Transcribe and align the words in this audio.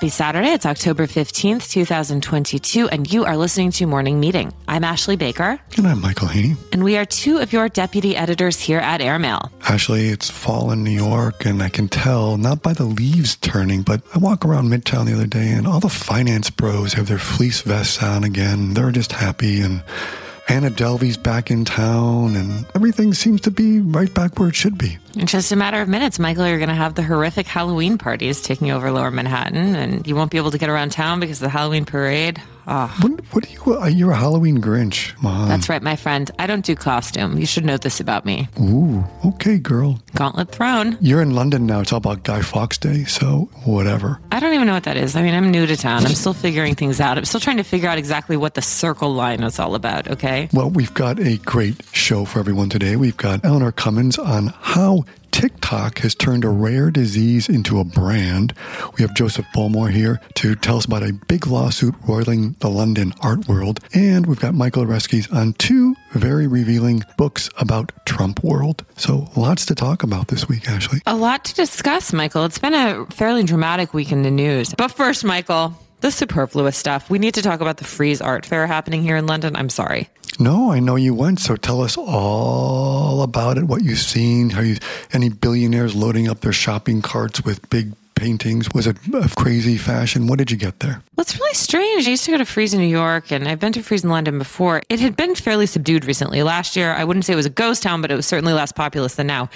Happy 0.00 0.08
Saturday. 0.08 0.48
It's 0.52 0.64
October 0.64 1.06
15th, 1.06 1.68
2022, 1.68 2.88
and 2.88 3.12
you 3.12 3.26
are 3.26 3.36
listening 3.36 3.70
to 3.72 3.84
Morning 3.84 4.18
Meeting. 4.18 4.50
I'm 4.66 4.82
Ashley 4.82 5.14
Baker. 5.14 5.60
And 5.76 5.86
I'm 5.86 6.00
Michael 6.00 6.26
Hainey. 6.26 6.56
And 6.72 6.82
we 6.82 6.96
are 6.96 7.04
two 7.04 7.36
of 7.36 7.52
your 7.52 7.68
deputy 7.68 8.16
editors 8.16 8.58
here 8.58 8.78
at 8.78 9.02
Airmail. 9.02 9.52
Ashley, 9.60 10.08
it's 10.08 10.30
fall 10.30 10.70
in 10.70 10.84
New 10.84 10.90
York, 10.90 11.44
and 11.44 11.62
I 11.62 11.68
can 11.68 11.86
tell, 11.86 12.38
not 12.38 12.62
by 12.62 12.72
the 12.72 12.84
leaves 12.84 13.36
turning, 13.36 13.82
but 13.82 14.00
I 14.14 14.18
walk 14.18 14.46
around 14.46 14.70
Midtown 14.70 15.04
the 15.04 15.12
other 15.12 15.26
day, 15.26 15.50
and 15.50 15.66
all 15.66 15.80
the 15.80 15.90
finance 15.90 16.48
bros 16.48 16.94
have 16.94 17.06
their 17.06 17.18
fleece 17.18 17.60
vests 17.60 18.02
on 18.02 18.24
again. 18.24 18.72
They're 18.72 18.92
just 18.92 19.12
happy, 19.12 19.60
and 19.60 19.82
Anna 20.50 20.68
Delvey's 20.68 21.16
back 21.16 21.48
in 21.52 21.64
town, 21.64 22.34
and 22.34 22.66
everything 22.74 23.14
seems 23.14 23.40
to 23.42 23.52
be 23.52 23.78
right 23.78 24.12
back 24.12 24.36
where 24.36 24.48
it 24.48 24.56
should 24.56 24.76
be. 24.76 24.98
In 25.14 25.26
just 25.26 25.52
a 25.52 25.56
matter 25.56 25.80
of 25.80 25.88
minutes, 25.88 26.18
Michael, 26.18 26.44
you're 26.44 26.58
going 26.58 26.68
to 26.68 26.74
have 26.74 26.96
the 26.96 27.04
horrific 27.04 27.46
Halloween 27.46 27.98
parties 27.98 28.42
taking 28.42 28.72
over 28.72 28.90
lower 28.90 29.12
Manhattan, 29.12 29.76
and 29.76 30.04
you 30.08 30.16
won't 30.16 30.32
be 30.32 30.38
able 30.38 30.50
to 30.50 30.58
get 30.58 30.68
around 30.68 30.90
town 30.90 31.20
because 31.20 31.38
of 31.38 31.44
the 31.44 31.50
Halloween 31.50 31.84
parade. 31.84 32.42
Oh. 32.66 32.94
What, 33.00 33.20
what 33.32 33.46
are 33.46 33.52
you? 33.52 33.80
Uh, 33.80 33.86
you're 33.86 34.10
a 34.10 34.16
Halloween 34.16 34.60
Grinch, 34.60 35.20
Mom. 35.22 35.48
That's 35.48 35.68
right, 35.68 35.82
my 35.82 35.94
friend. 35.94 36.28
I 36.38 36.46
don't 36.48 36.64
do 36.64 36.74
costume. 36.74 37.38
You 37.38 37.46
should 37.46 37.64
know 37.64 37.76
this 37.76 38.00
about 38.00 38.24
me. 38.24 38.48
Ooh, 38.60 39.04
okay, 39.24 39.58
girl. 39.58 40.00
Gauntlet 40.16 40.50
thrown. 40.50 40.98
You're 41.00 41.22
in 41.22 41.30
London 41.30 41.66
now. 41.66 41.80
It's 41.80 41.92
all 41.92 41.98
about 41.98 42.24
Guy 42.24 42.42
Fawkes 42.42 42.78
Day, 42.78 43.04
so 43.04 43.48
whatever. 43.64 44.20
I 44.40 44.44
don't 44.44 44.54
even 44.54 44.68
know 44.68 44.72
what 44.72 44.84
that 44.84 44.96
is. 44.96 45.16
I 45.16 45.22
mean, 45.22 45.34
I'm 45.34 45.50
new 45.50 45.66
to 45.66 45.76
town. 45.76 46.06
I'm 46.06 46.14
still 46.14 46.32
figuring 46.32 46.74
things 46.74 46.98
out. 46.98 47.18
I'm 47.18 47.26
still 47.26 47.40
trying 47.40 47.58
to 47.58 47.62
figure 47.62 47.90
out 47.90 47.98
exactly 47.98 48.38
what 48.38 48.54
the 48.54 48.62
circle 48.62 49.12
line 49.12 49.42
is 49.42 49.58
all 49.58 49.74
about, 49.74 50.08
okay? 50.08 50.48
Well, 50.54 50.70
we've 50.70 50.94
got 50.94 51.20
a 51.20 51.36
great 51.36 51.84
show 51.92 52.24
for 52.24 52.38
everyone 52.38 52.70
today. 52.70 52.96
We've 52.96 53.18
got 53.18 53.44
Eleanor 53.44 53.70
Cummins 53.70 54.18
on 54.18 54.54
how 54.60 55.04
TikTok 55.30 55.98
has 55.98 56.14
turned 56.14 56.46
a 56.46 56.48
rare 56.48 56.90
disease 56.90 57.50
into 57.50 57.80
a 57.80 57.84
brand. 57.84 58.54
We 58.96 59.02
have 59.02 59.14
Joseph 59.14 59.44
Bullmore 59.54 59.90
here 59.90 60.22
to 60.36 60.56
tell 60.56 60.78
us 60.78 60.86
about 60.86 61.02
a 61.02 61.12
big 61.12 61.46
lawsuit 61.46 61.94
roiling 62.08 62.56
the 62.60 62.70
London 62.70 63.12
art 63.20 63.46
world. 63.46 63.80
And 63.92 64.24
we've 64.24 64.40
got 64.40 64.54
Michael 64.54 64.86
Oreskes 64.86 65.30
on 65.30 65.52
two 65.54 65.96
very 66.12 66.46
revealing 66.46 67.04
books 67.16 67.48
about 67.58 67.92
Trump 68.06 68.42
world. 68.42 68.84
So 68.96 69.30
lots 69.36 69.66
to 69.66 69.74
talk 69.74 70.02
about 70.02 70.28
this 70.28 70.48
week, 70.48 70.68
Ashley. 70.68 71.00
A 71.06 71.16
lot 71.16 71.44
to 71.46 71.54
discuss, 71.54 72.12
Michael. 72.12 72.44
It's 72.44 72.58
been 72.58 72.74
a 72.74 73.06
fairly 73.06 73.42
dramatic 73.42 73.94
week 73.94 74.12
in 74.12 74.22
the 74.22 74.30
news. 74.30 74.74
But 74.76 74.88
first, 74.88 75.24
Michael, 75.24 75.74
the 76.00 76.10
superfluous 76.10 76.76
stuff. 76.76 77.10
We 77.10 77.18
need 77.18 77.34
to 77.34 77.42
talk 77.42 77.60
about 77.60 77.76
the 77.76 77.84
Frieze 77.84 78.20
Art 78.20 78.46
Fair 78.46 78.66
happening 78.66 79.02
here 79.02 79.16
in 79.16 79.26
London. 79.26 79.56
I'm 79.56 79.68
sorry. 79.68 80.08
No, 80.38 80.72
I 80.72 80.80
know 80.80 80.96
you 80.96 81.12
went, 81.12 81.40
so 81.40 81.56
tell 81.56 81.82
us 81.82 81.98
all 81.98 83.22
about 83.22 83.58
it, 83.58 83.64
what 83.64 83.82
you've 83.82 83.98
seen, 83.98 84.48
how 84.50 84.62
you 84.62 84.76
any 85.12 85.28
billionaires 85.28 85.94
loading 85.94 86.28
up 86.28 86.40
their 86.40 86.52
shopping 86.52 87.02
carts 87.02 87.44
with 87.44 87.68
big 87.68 87.92
paintings? 88.20 88.68
Was 88.74 88.86
it 88.86 88.98
a 89.14 89.28
crazy 89.34 89.78
fashion? 89.78 90.26
What 90.26 90.38
did 90.38 90.50
you 90.50 90.58
get 90.58 90.80
there? 90.80 91.02
Well, 91.16 91.22
it's 91.22 91.38
really 91.40 91.54
strange. 91.54 92.06
I 92.06 92.10
used 92.10 92.24
to 92.26 92.30
go 92.30 92.36
to 92.36 92.44
Frieze 92.44 92.74
in 92.74 92.80
New 92.80 92.86
York, 92.86 93.32
and 93.32 93.48
I've 93.48 93.58
been 93.58 93.72
to 93.72 93.82
Frieze 93.82 94.04
in 94.04 94.10
London 94.10 94.36
before. 94.36 94.82
It 94.90 95.00
had 95.00 95.16
been 95.16 95.34
fairly 95.34 95.64
subdued 95.64 96.04
recently. 96.04 96.42
Last 96.42 96.76
year, 96.76 96.92
I 96.92 97.04
wouldn't 97.04 97.24
say 97.24 97.32
it 97.32 97.36
was 97.36 97.46
a 97.46 97.50
ghost 97.50 97.82
town, 97.82 98.02
but 98.02 98.10
it 98.10 98.14
was 98.14 98.26
certainly 98.26 98.52
less 98.52 98.72
populous 98.72 99.14
than 99.14 99.26
now. 99.26 99.48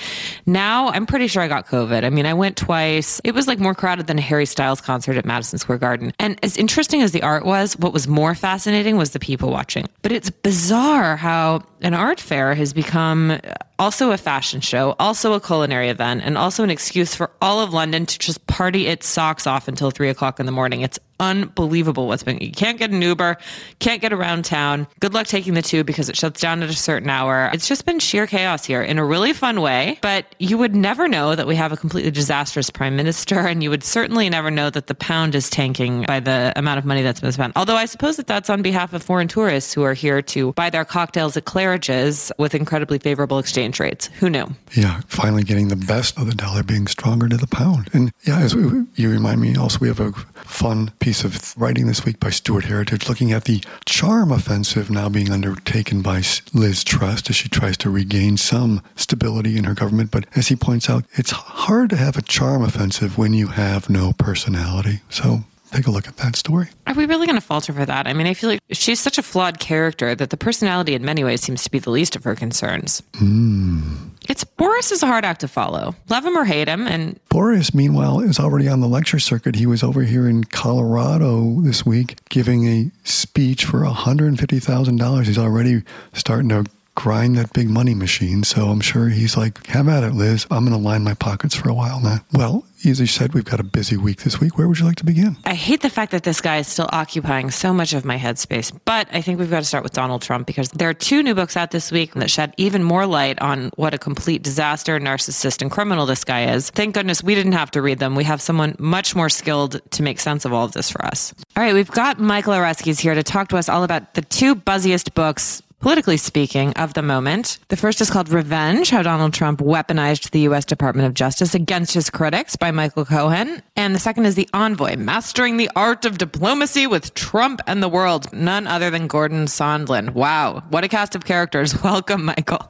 Now, 0.46 0.88
I'm 0.88 1.04
pretty 1.04 1.26
sure 1.26 1.42
I 1.42 1.48
got 1.48 1.66
COVID. 1.66 2.04
I 2.04 2.10
mean, 2.10 2.24
I 2.24 2.32
went 2.32 2.56
twice. 2.56 3.20
It 3.22 3.34
was 3.34 3.46
like 3.46 3.60
more 3.60 3.74
crowded 3.74 4.06
than 4.06 4.18
a 4.18 4.22
Harry 4.22 4.46
Styles 4.46 4.80
concert 4.80 5.18
at 5.18 5.26
Madison 5.26 5.58
Square 5.58 5.78
Garden. 5.78 6.12
And 6.18 6.38
as 6.42 6.56
interesting 6.56 7.02
as 7.02 7.12
the 7.12 7.22
art 7.22 7.44
was, 7.44 7.78
what 7.78 7.92
was 7.92 8.08
more 8.08 8.34
fascinating 8.34 8.96
was 8.96 9.10
the 9.10 9.20
people 9.20 9.50
watching. 9.50 9.86
But 10.00 10.12
it's 10.12 10.30
bizarre 10.30 11.16
how 11.16 11.64
an 11.84 11.92
art 11.92 12.18
fair 12.18 12.54
has 12.54 12.72
become 12.72 13.38
also 13.78 14.10
a 14.10 14.16
fashion 14.16 14.62
show, 14.62 14.96
also 14.98 15.34
a 15.34 15.40
culinary 15.40 15.90
event, 15.90 16.22
and 16.24 16.38
also 16.38 16.64
an 16.64 16.70
excuse 16.70 17.14
for 17.14 17.30
all 17.42 17.60
of 17.60 17.74
London 17.74 18.06
to 18.06 18.18
just 18.18 18.44
party 18.46 18.86
its 18.86 19.06
socks 19.06 19.46
off 19.46 19.68
until 19.68 19.90
three 19.90 20.08
o'clock 20.08 20.40
in 20.40 20.46
the 20.46 20.52
morning. 20.52 20.80
It's 20.80 20.98
unbelievable 21.20 22.06
what's 22.06 22.22
been. 22.22 22.38
You 22.38 22.50
can't 22.50 22.78
get 22.78 22.90
an 22.90 23.00
Uber, 23.00 23.36
can't 23.78 24.00
get 24.00 24.12
around 24.12 24.44
town. 24.44 24.86
Good 25.00 25.14
luck 25.14 25.26
taking 25.26 25.54
the 25.54 25.62
tube 25.62 25.86
because 25.86 26.08
it 26.08 26.16
shuts 26.16 26.40
down 26.40 26.62
at 26.62 26.68
a 26.70 26.74
certain 26.74 27.10
hour. 27.10 27.50
It's 27.52 27.68
just 27.68 27.86
been 27.86 27.98
sheer 27.98 28.26
chaos 28.26 28.64
here 28.64 28.82
in 28.82 28.98
a 28.98 29.04
really 29.04 29.32
fun 29.32 29.60
way. 29.60 29.98
But 30.02 30.34
you 30.38 30.58
would 30.58 30.74
never 30.74 31.08
know 31.08 31.34
that 31.34 31.46
we 31.46 31.56
have 31.56 31.72
a 31.72 31.76
completely 31.76 32.10
disastrous 32.10 32.70
prime 32.70 32.96
minister, 32.96 33.38
and 33.38 33.62
you 33.62 33.70
would 33.70 33.84
certainly 33.84 34.28
never 34.28 34.50
know 34.50 34.70
that 34.70 34.86
the 34.86 34.94
pound 34.94 35.34
is 35.34 35.50
tanking 35.50 36.02
by 36.02 36.20
the 36.20 36.52
amount 36.56 36.78
of 36.78 36.84
money 36.84 37.02
that's 37.02 37.20
been 37.20 37.32
spent. 37.32 37.52
Although 37.56 37.76
I 37.76 37.86
suppose 37.86 38.16
that 38.16 38.26
that's 38.26 38.50
on 38.50 38.62
behalf 38.62 38.92
of 38.92 39.02
foreign 39.02 39.28
tourists 39.28 39.72
who 39.72 39.82
are 39.82 39.94
here 39.94 40.22
to 40.22 40.52
buy 40.54 40.70
their 40.70 40.84
cocktails 40.84 41.36
at 41.36 41.44
Claridge's 41.44 42.32
with 42.38 42.54
incredibly 42.54 42.98
favorable 42.98 43.38
exchange 43.38 43.80
rates. 43.80 44.08
Who 44.18 44.30
knew? 44.30 44.46
Yeah, 44.74 45.00
finally 45.06 45.44
getting 45.44 45.68
the 45.68 45.76
best 45.76 46.18
of 46.18 46.26
the 46.26 46.34
dollar 46.34 46.62
being 46.62 46.86
stronger 46.86 47.28
to 47.28 47.36
the 47.36 47.46
pound. 47.46 47.88
And 47.92 48.12
yeah, 48.24 48.40
as 48.40 48.54
we, 48.54 48.84
you 48.96 49.10
remind 49.10 49.40
me, 49.40 49.56
also 49.56 49.78
we 49.78 49.88
have 49.88 50.00
a 50.00 50.12
fun 50.44 50.92
piece 51.00 51.13
of 51.22 51.54
writing 51.60 51.86
this 51.86 52.04
week 52.04 52.18
by 52.18 52.30
Stuart 52.30 52.64
Heritage 52.64 53.08
looking 53.08 53.30
at 53.30 53.44
the 53.44 53.62
charm 53.84 54.32
offensive 54.32 54.90
now 54.90 55.08
being 55.08 55.30
undertaken 55.30 56.00
by 56.00 56.22
Liz 56.52 56.82
Truss 56.82 57.28
as 57.28 57.36
she 57.36 57.48
tries 57.48 57.76
to 57.78 57.90
regain 57.90 58.38
some 58.38 58.82
stability 58.96 59.58
in 59.58 59.64
her 59.64 59.74
government. 59.74 60.10
But 60.10 60.24
as 60.34 60.48
he 60.48 60.56
points 60.56 60.88
out, 60.88 61.04
it's 61.12 61.30
hard 61.30 61.90
to 61.90 61.96
have 61.96 62.16
a 62.16 62.22
charm 62.22 62.62
offensive 62.62 63.18
when 63.18 63.34
you 63.34 63.48
have 63.48 63.90
no 63.90 64.14
personality. 64.14 65.00
So 65.10 65.44
take 65.74 65.86
a 65.86 65.90
look 65.90 66.06
at 66.06 66.16
that 66.18 66.36
story. 66.36 66.68
Are 66.86 66.94
we 66.94 67.06
really 67.06 67.26
going 67.26 67.38
to 67.38 67.44
falter 67.44 67.72
for 67.72 67.84
that? 67.84 68.06
I 68.06 68.12
mean, 68.12 68.26
I 68.26 68.34
feel 68.34 68.50
like 68.50 68.60
she's 68.70 69.00
such 69.00 69.18
a 69.18 69.22
flawed 69.22 69.58
character 69.58 70.14
that 70.14 70.30
the 70.30 70.36
personality 70.36 70.94
in 70.94 71.04
many 71.04 71.24
ways 71.24 71.40
seems 71.40 71.64
to 71.64 71.70
be 71.70 71.78
the 71.78 71.90
least 71.90 72.14
of 72.14 72.24
her 72.24 72.34
concerns. 72.34 73.02
Mm. 73.14 74.10
It's 74.28 74.44
Boris 74.44 74.92
is 74.92 75.02
a 75.02 75.06
hard 75.06 75.24
act 75.24 75.40
to 75.40 75.48
follow. 75.48 75.94
Love 76.08 76.24
him 76.24 76.36
or 76.36 76.44
hate 76.44 76.68
him, 76.68 76.86
and 76.86 77.18
Boris, 77.28 77.74
meanwhile, 77.74 78.20
is 78.20 78.38
already 78.38 78.68
on 78.68 78.80
the 78.80 78.88
lecture 78.88 79.18
circuit. 79.18 79.56
He 79.56 79.66
was 79.66 79.82
over 79.82 80.02
here 80.02 80.28
in 80.28 80.44
Colorado 80.44 81.60
this 81.60 81.84
week 81.84 82.18
giving 82.30 82.66
a 82.66 82.90
speech 83.04 83.64
for 83.64 83.80
$150,000. 83.80 85.24
He's 85.26 85.38
already 85.38 85.82
starting 86.12 86.48
to 86.50 86.64
grind 86.94 87.36
that 87.36 87.52
big 87.52 87.68
money 87.68 87.94
machine. 87.94 88.44
So 88.44 88.68
I'm 88.68 88.80
sure 88.80 89.08
he's 89.08 89.36
like, 89.36 89.66
have 89.66 89.88
at 89.88 90.04
it, 90.04 90.14
Liz. 90.14 90.46
I'm 90.50 90.64
going 90.64 90.76
to 90.76 90.82
line 90.82 91.02
my 91.02 91.14
pockets 91.14 91.54
for 91.54 91.68
a 91.68 91.74
while 91.74 92.00
now. 92.00 92.18
Well, 92.32 92.64
as 92.86 93.00
you 93.00 93.06
said, 93.06 93.32
we've 93.32 93.44
got 93.44 93.60
a 93.60 93.64
busy 93.64 93.96
week 93.96 94.22
this 94.22 94.40
week. 94.40 94.58
Where 94.58 94.68
would 94.68 94.78
you 94.78 94.84
like 94.84 94.96
to 94.96 95.04
begin? 95.04 95.36
I 95.44 95.54
hate 95.54 95.80
the 95.80 95.90
fact 95.90 96.12
that 96.12 96.22
this 96.22 96.40
guy 96.40 96.58
is 96.58 96.68
still 96.68 96.88
occupying 96.92 97.50
so 97.50 97.72
much 97.72 97.94
of 97.94 98.04
my 98.04 98.18
headspace, 98.18 98.78
but 98.84 99.08
I 99.12 99.22
think 99.22 99.38
we've 99.38 99.50
got 99.50 99.60
to 99.60 99.64
start 99.64 99.84
with 99.84 99.92
Donald 99.92 100.22
Trump 100.22 100.46
because 100.46 100.68
there 100.70 100.88
are 100.88 100.94
two 100.94 101.22
new 101.22 101.34
books 101.34 101.56
out 101.56 101.70
this 101.70 101.90
week 101.90 102.14
that 102.14 102.30
shed 102.30 102.52
even 102.58 102.84
more 102.84 103.06
light 103.06 103.40
on 103.40 103.70
what 103.76 103.94
a 103.94 103.98
complete 103.98 104.42
disaster, 104.42 105.00
narcissist, 105.00 105.62
and 105.62 105.70
criminal 105.70 106.04
this 106.06 106.24
guy 106.24 106.52
is. 106.52 106.70
Thank 106.70 106.94
goodness 106.94 107.22
we 107.22 107.34
didn't 107.34 107.52
have 107.52 107.70
to 107.72 107.82
read 107.82 107.98
them. 108.00 108.14
We 108.14 108.24
have 108.24 108.42
someone 108.42 108.76
much 108.78 109.16
more 109.16 109.30
skilled 109.30 109.80
to 109.92 110.02
make 110.02 110.20
sense 110.20 110.44
of 110.44 110.52
all 110.52 110.64
of 110.64 110.72
this 110.72 110.90
for 110.90 111.04
us. 111.04 111.32
All 111.56 111.62
right, 111.62 111.74
we've 111.74 111.90
got 111.90 112.20
Michael 112.20 112.52
Oreskes 112.52 113.00
here 113.00 113.14
to 113.14 113.22
talk 113.22 113.48
to 113.48 113.56
us 113.56 113.68
all 113.68 113.84
about 113.84 114.14
the 114.14 114.22
two 114.22 114.54
buzziest 114.54 115.14
books 115.14 115.62
politically 115.84 116.16
speaking, 116.16 116.72
of 116.76 116.94
the 116.94 117.02
moment. 117.02 117.58
The 117.68 117.76
first 117.76 118.00
is 118.00 118.08
called 118.08 118.30
Revenge 118.30 118.88
How 118.88 119.02
Donald 119.02 119.34
Trump 119.34 119.60
Weaponized 119.60 120.30
the 120.30 120.40
U.S. 120.40 120.64
Department 120.64 121.06
of 121.06 121.12
Justice 121.12 121.54
Against 121.54 121.92
His 121.92 122.08
Critics 122.08 122.56
by 122.56 122.70
Michael 122.70 123.04
Cohen. 123.04 123.62
And 123.76 123.94
the 123.94 123.98
second 123.98 124.24
is 124.24 124.34
The 124.34 124.48
Envoy 124.54 124.96
Mastering 124.96 125.58
the 125.58 125.70
Art 125.76 126.06
of 126.06 126.16
Diplomacy 126.16 126.86
with 126.86 127.12
Trump 127.12 127.60
and 127.66 127.82
the 127.82 127.90
World, 127.90 128.32
none 128.32 128.66
other 128.66 128.88
than 128.88 129.08
Gordon 129.08 129.44
Sondland. 129.44 130.14
Wow, 130.14 130.62
what 130.70 130.84
a 130.84 130.88
cast 130.88 131.14
of 131.14 131.26
characters. 131.26 131.82
Welcome, 131.84 132.24
Michael. 132.24 132.66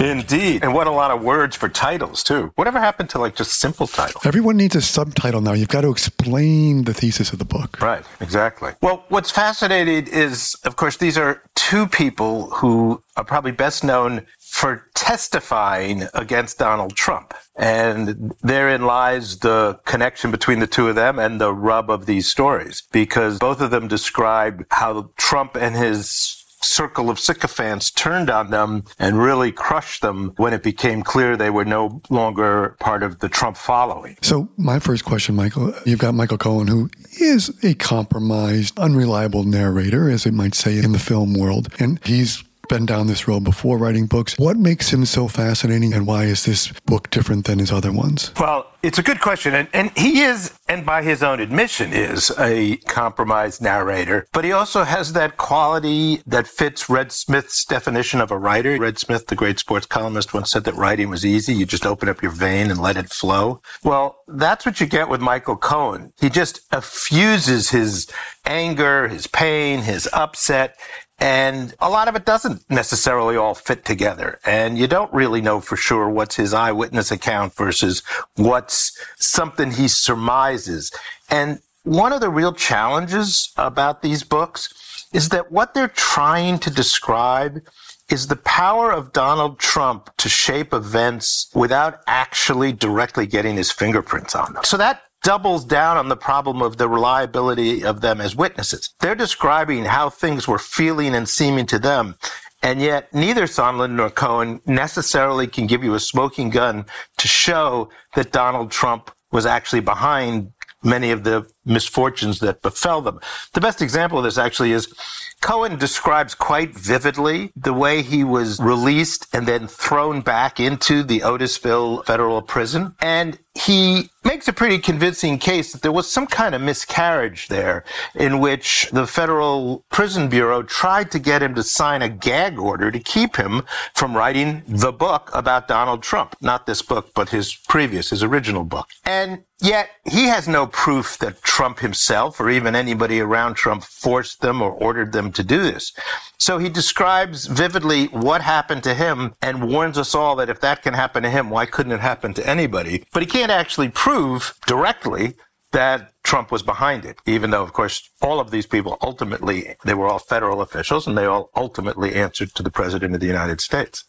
Indeed. 0.00 0.64
And 0.64 0.74
what 0.74 0.86
a 0.86 0.90
lot 0.90 1.10
of 1.10 1.22
words 1.22 1.56
for 1.56 1.68
titles, 1.68 2.22
too. 2.22 2.52
Whatever 2.56 2.80
happened 2.80 3.10
to 3.10 3.18
like 3.18 3.36
just 3.36 3.60
simple 3.60 3.86
titles? 3.86 4.24
Everyone 4.24 4.56
needs 4.56 4.74
a 4.74 4.80
subtitle 4.80 5.40
now. 5.40 5.52
You've 5.52 5.68
got 5.68 5.82
to 5.82 5.90
explain 5.90 6.84
the 6.84 6.94
thesis 6.94 7.32
of 7.32 7.38
the 7.38 7.44
book. 7.44 7.80
Right, 7.80 8.04
exactly. 8.20 8.72
Well, 8.80 9.04
what's 9.08 9.30
fascinating 9.30 10.06
is, 10.06 10.56
of 10.64 10.76
course, 10.76 10.96
these 10.96 11.18
are 11.18 11.42
two 11.54 11.86
people 11.86 12.50
who 12.50 13.02
are 13.16 13.24
probably 13.24 13.52
best 13.52 13.84
known 13.84 14.26
for 14.38 14.86
testifying 14.94 16.04
against 16.14 16.58
Donald 16.58 16.96
Trump. 16.96 17.34
And 17.56 18.32
therein 18.42 18.86
lies 18.86 19.38
the 19.38 19.78
connection 19.84 20.30
between 20.30 20.60
the 20.60 20.66
two 20.66 20.88
of 20.88 20.94
them 20.94 21.18
and 21.18 21.40
the 21.40 21.52
rub 21.52 21.90
of 21.90 22.06
these 22.06 22.26
stories, 22.26 22.82
because 22.90 23.38
both 23.38 23.60
of 23.60 23.70
them 23.70 23.86
describe 23.86 24.64
how 24.70 25.10
Trump 25.16 25.56
and 25.56 25.76
his 25.76 26.39
circle 26.62 27.10
of 27.10 27.18
sycophants 27.18 27.90
turned 27.90 28.30
on 28.30 28.50
them 28.50 28.84
and 28.98 29.18
really 29.18 29.52
crushed 29.52 30.02
them 30.02 30.32
when 30.36 30.52
it 30.52 30.62
became 30.62 31.02
clear 31.02 31.36
they 31.36 31.50
were 31.50 31.64
no 31.64 32.00
longer 32.10 32.76
part 32.80 33.02
of 33.02 33.20
the 33.20 33.28
Trump 33.28 33.56
following. 33.56 34.16
So, 34.22 34.48
my 34.56 34.78
first 34.78 35.04
question, 35.04 35.34
Michael, 35.34 35.74
you've 35.84 35.98
got 35.98 36.14
Michael 36.14 36.38
Cohen, 36.38 36.66
who 36.66 36.90
is 37.20 37.52
a 37.62 37.74
compromised, 37.74 38.78
unreliable 38.78 39.44
narrator, 39.44 40.10
as 40.10 40.24
they 40.24 40.30
might 40.30 40.54
say 40.54 40.78
in 40.78 40.92
the 40.92 40.98
film 40.98 41.34
world, 41.34 41.68
and 41.78 41.98
he's 42.04 42.44
been 42.70 42.86
down 42.86 43.08
this 43.08 43.26
road 43.28 43.44
before 43.44 43.76
writing 43.76 44.06
books. 44.06 44.38
What 44.38 44.56
makes 44.56 44.92
him 44.92 45.04
so 45.04 45.28
fascinating 45.28 45.92
and 45.92 46.06
why 46.06 46.24
is 46.24 46.44
this 46.44 46.72
book 46.86 47.10
different 47.10 47.44
than 47.44 47.58
his 47.58 47.72
other 47.72 47.92
ones? 47.92 48.32
Well, 48.38 48.70
it's 48.82 48.98
a 48.98 49.02
good 49.02 49.20
question. 49.20 49.54
And, 49.54 49.68
and 49.74 49.90
he 49.98 50.20
is, 50.22 50.58
and 50.68 50.86
by 50.86 51.02
his 51.02 51.22
own 51.22 51.40
admission, 51.40 51.92
is 51.92 52.32
a 52.38 52.76
compromised 52.88 53.60
narrator. 53.60 54.26
But 54.32 54.44
he 54.44 54.52
also 54.52 54.84
has 54.84 55.12
that 55.12 55.36
quality 55.36 56.22
that 56.26 56.46
fits 56.46 56.88
Red 56.88 57.12
Smith's 57.12 57.64
definition 57.64 58.20
of 58.20 58.30
a 58.30 58.38
writer. 58.38 58.78
Red 58.78 58.98
Smith, 58.98 59.26
the 59.26 59.34
great 59.34 59.58
sports 59.58 59.84
columnist, 59.84 60.32
once 60.32 60.50
said 60.52 60.64
that 60.64 60.74
writing 60.76 61.10
was 61.10 61.26
easy. 61.26 61.54
You 61.54 61.66
just 61.66 61.84
open 61.84 62.08
up 62.08 62.22
your 62.22 62.30
vein 62.30 62.70
and 62.70 62.80
let 62.80 62.96
it 62.96 63.10
flow. 63.10 63.60
Well, 63.82 64.16
that's 64.28 64.64
what 64.64 64.80
you 64.80 64.86
get 64.86 65.08
with 65.08 65.20
Michael 65.20 65.56
Cohen. 65.56 66.12
He 66.20 66.30
just 66.30 66.60
effuses 66.72 67.70
his 67.70 68.06
anger, 68.46 69.08
his 69.08 69.26
pain, 69.26 69.80
his 69.80 70.08
upset, 70.12 70.76
and 71.20 71.74
a 71.80 71.90
lot 71.90 72.08
of 72.08 72.16
it 72.16 72.24
doesn't 72.24 72.68
necessarily 72.70 73.36
all 73.36 73.54
fit 73.54 73.84
together. 73.84 74.40
And 74.44 74.78
you 74.78 74.86
don't 74.86 75.12
really 75.12 75.42
know 75.42 75.60
for 75.60 75.76
sure 75.76 76.08
what's 76.08 76.36
his 76.36 76.54
eyewitness 76.54 77.10
account 77.10 77.54
versus 77.54 78.02
what's 78.36 78.98
something 79.18 79.72
he 79.72 79.86
surmises. 79.86 80.90
And 81.28 81.60
one 81.82 82.14
of 82.14 82.22
the 82.22 82.30
real 82.30 82.54
challenges 82.54 83.52
about 83.56 84.00
these 84.00 84.22
books 84.24 85.06
is 85.12 85.28
that 85.28 85.52
what 85.52 85.74
they're 85.74 85.88
trying 85.88 86.58
to 86.60 86.70
describe 86.70 87.60
is 88.08 88.26
the 88.26 88.36
power 88.36 88.90
of 88.90 89.12
Donald 89.12 89.58
Trump 89.58 90.10
to 90.16 90.28
shape 90.28 90.72
events 90.72 91.50
without 91.54 92.00
actually 92.06 92.72
directly 92.72 93.26
getting 93.26 93.56
his 93.56 93.70
fingerprints 93.70 94.34
on 94.34 94.52
them. 94.54 94.64
So 94.64 94.76
that 94.78 95.02
doubles 95.22 95.64
down 95.64 95.96
on 95.96 96.08
the 96.08 96.16
problem 96.16 96.62
of 96.62 96.76
the 96.76 96.88
reliability 96.88 97.84
of 97.84 98.00
them 98.00 98.20
as 98.20 98.34
witnesses. 98.34 98.94
They're 99.00 99.14
describing 99.14 99.84
how 99.84 100.10
things 100.10 100.48
were 100.48 100.58
feeling 100.58 101.14
and 101.14 101.28
seeming 101.28 101.66
to 101.66 101.78
them. 101.78 102.16
And 102.62 102.80
yet 102.80 103.12
neither 103.14 103.44
Sondland 103.44 103.92
nor 103.92 104.10
Cohen 104.10 104.60
necessarily 104.66 105.46
can 105.46 105.66
give 105.66 105.82
you 105.82 105.94
a 105.94 106.00
smoking 106.00 106.50
gun 106.50 106.84
to 107.18 107.28
show 107.28 107.88
that 108.14 108.32
Donald 108.32 108.70
Trump 108.70 109.10
was 109.32 109.46
actually 109.46 109.80
behind 109.80 110.52
many 110.82 111.10
of 111.10 111.24
the 111.24 111.46
misfortunes 111.64 112.40
that 112.40 112.62
befell 112.62 113.00
them. 113.02 113.20
The 113.52 113.60
best 113.60 113.82
example 113.82 114.18
of 114.18 114.24
this 114.24 114.38
actually 114.38 114.72
is 114.72 114.92
Cohen 115.40 115.78
describes 115.78 116.34
quite 116.34 116.74
vividly 116.74 117.50
the 117.56 117.72
way 117.72 118.02
he 118.02 118.24
was 118.24 118.60
released 118.60 119.26
and 119.34 119.48
then 119.48 119.68
thrown 119.68 120.20
back 120.20 120.60
into 120.60 121.02
the 121.02 121.20
Otisville 121.20 122.04
federal 122.04 122.42
prison. 122.42 122.94
And 123.00 123.38
he 123.54 124.10
makes 124.24 124.46
a 124.48 124.52
pretty 124.52 124.78
convincing 124.78 125.38
case 125.38 125.72
that 125.72 125.82
there 125.82 125.92
was 125.92 126.10
some 126.10 126.26
kind 126.26 126.54
of 126.54 126.60
miscarriage 126.60 127.48
there 127.48 127.84
in 128.14 128.38
which 128.38 128.88
the 128.92 129.06
Federal 129.06 129.84
Prison 129.90 130.28
Bureau 130.28 130.62
tried 130.62 131.10
to 131.10 131.18
get 131.18 131.42
him 131.42 131.54
to 131.54 131.62
sign 131.62 132.02
a 132.02 132.08
gag 132.08 132.58
order 132.58 132.90
to 132.90 133.00
keep 133.00 133.36
him 133.36 133.62
from 133.94 134.16
writing 134.16 134.62
the 134.68 134.92
book 134.92 135.30
about 135.34 135.68
Donald 135.68 136.02
Trump. 136.02 136.36
Not 136.40 136.66
this 136.66 136.82
book, 136.82 137.10
but 137.14 137.30
his 137.30 137.54
previous, 137.54 138.10
his 138.10 138.22
original 138.22 138.64
book. 138.64 138.88
And 139.04 139.42
yet 139.60 139.90
he 140.04 140.26
has 140.26 140.46
no 140.46 140.66
proof 140.66 141.18
that 141.18 141.42
Trump 141.50 141.80
himself 141.80 142.38
or 142.38 142.48
even 142.48 142.76
anybody 142.76 143.18
around 143.18 143.54
Trump 143.54 143.82
forced 143.82 144.40
them 144.40 144.62
or 144.62 144.70
ordered 144.70 145.12
them 145.12 145.32
to 145.32 145.42
do 145.42 145.60
this. 145.60 145.92
So 146.38 146.58
he 146.58 146.68
describes 146.68 147.46
vividly 147.46 148.06
what 148.06 148.40
happened 148.40 148.84
to 148.84 148.94
him 148.94 149.34
and 149.42 149.68
warns 149.68 149.98
us 149.98 150.14
all 150.14 150.36
that 150.36 150.48
if 150.48 150.60
that 150.60 150.84
can 150.84 150.94
happen 150.94 151.24
to 151.24 151.28
him, 151.28 151.50
why 151.50 151.66
couldn't 151.66 151.90
it 151.90 151.98
happen 151.98 152.34
to 152.34 152.48
anybody? 152.48 153.02
But 153.12 153.24
he 153.24 153.26
can't 153.26 153.50
actually 153.50 153.88
prove 153.88 154.54
directly 154.68 155.34
that 155.72 156.12
Trump 156.22 156.52
was 156.52 156.62
behind 156.62 157.04
it, 157.04 157.18
even 157.26 157.50
though, 157.50 157.64
of 157.64 157.72
course, 157.72 158.08
all 158.22 158.38
of 158.38 158.52
these 158.52 158.66
people 158.66 158.96
ultimately, 159.02 159.74
they 159.84 159.94
were 159.94 160.06
all 160.06 160.20
federal 160.20 160.62
officials 160.62 161.08
and 161.08 161.18
they 161.18 161.26
all 161.26 161.50
ultimately 161.56 162.14
answered 162.14 162.54
to 162.54 162.62
the 162.62 162.70
president 162.70 163.12
of 163.12 163.20
the 163.20 163.26
United 163.26 163.60
States. 163.60 164.04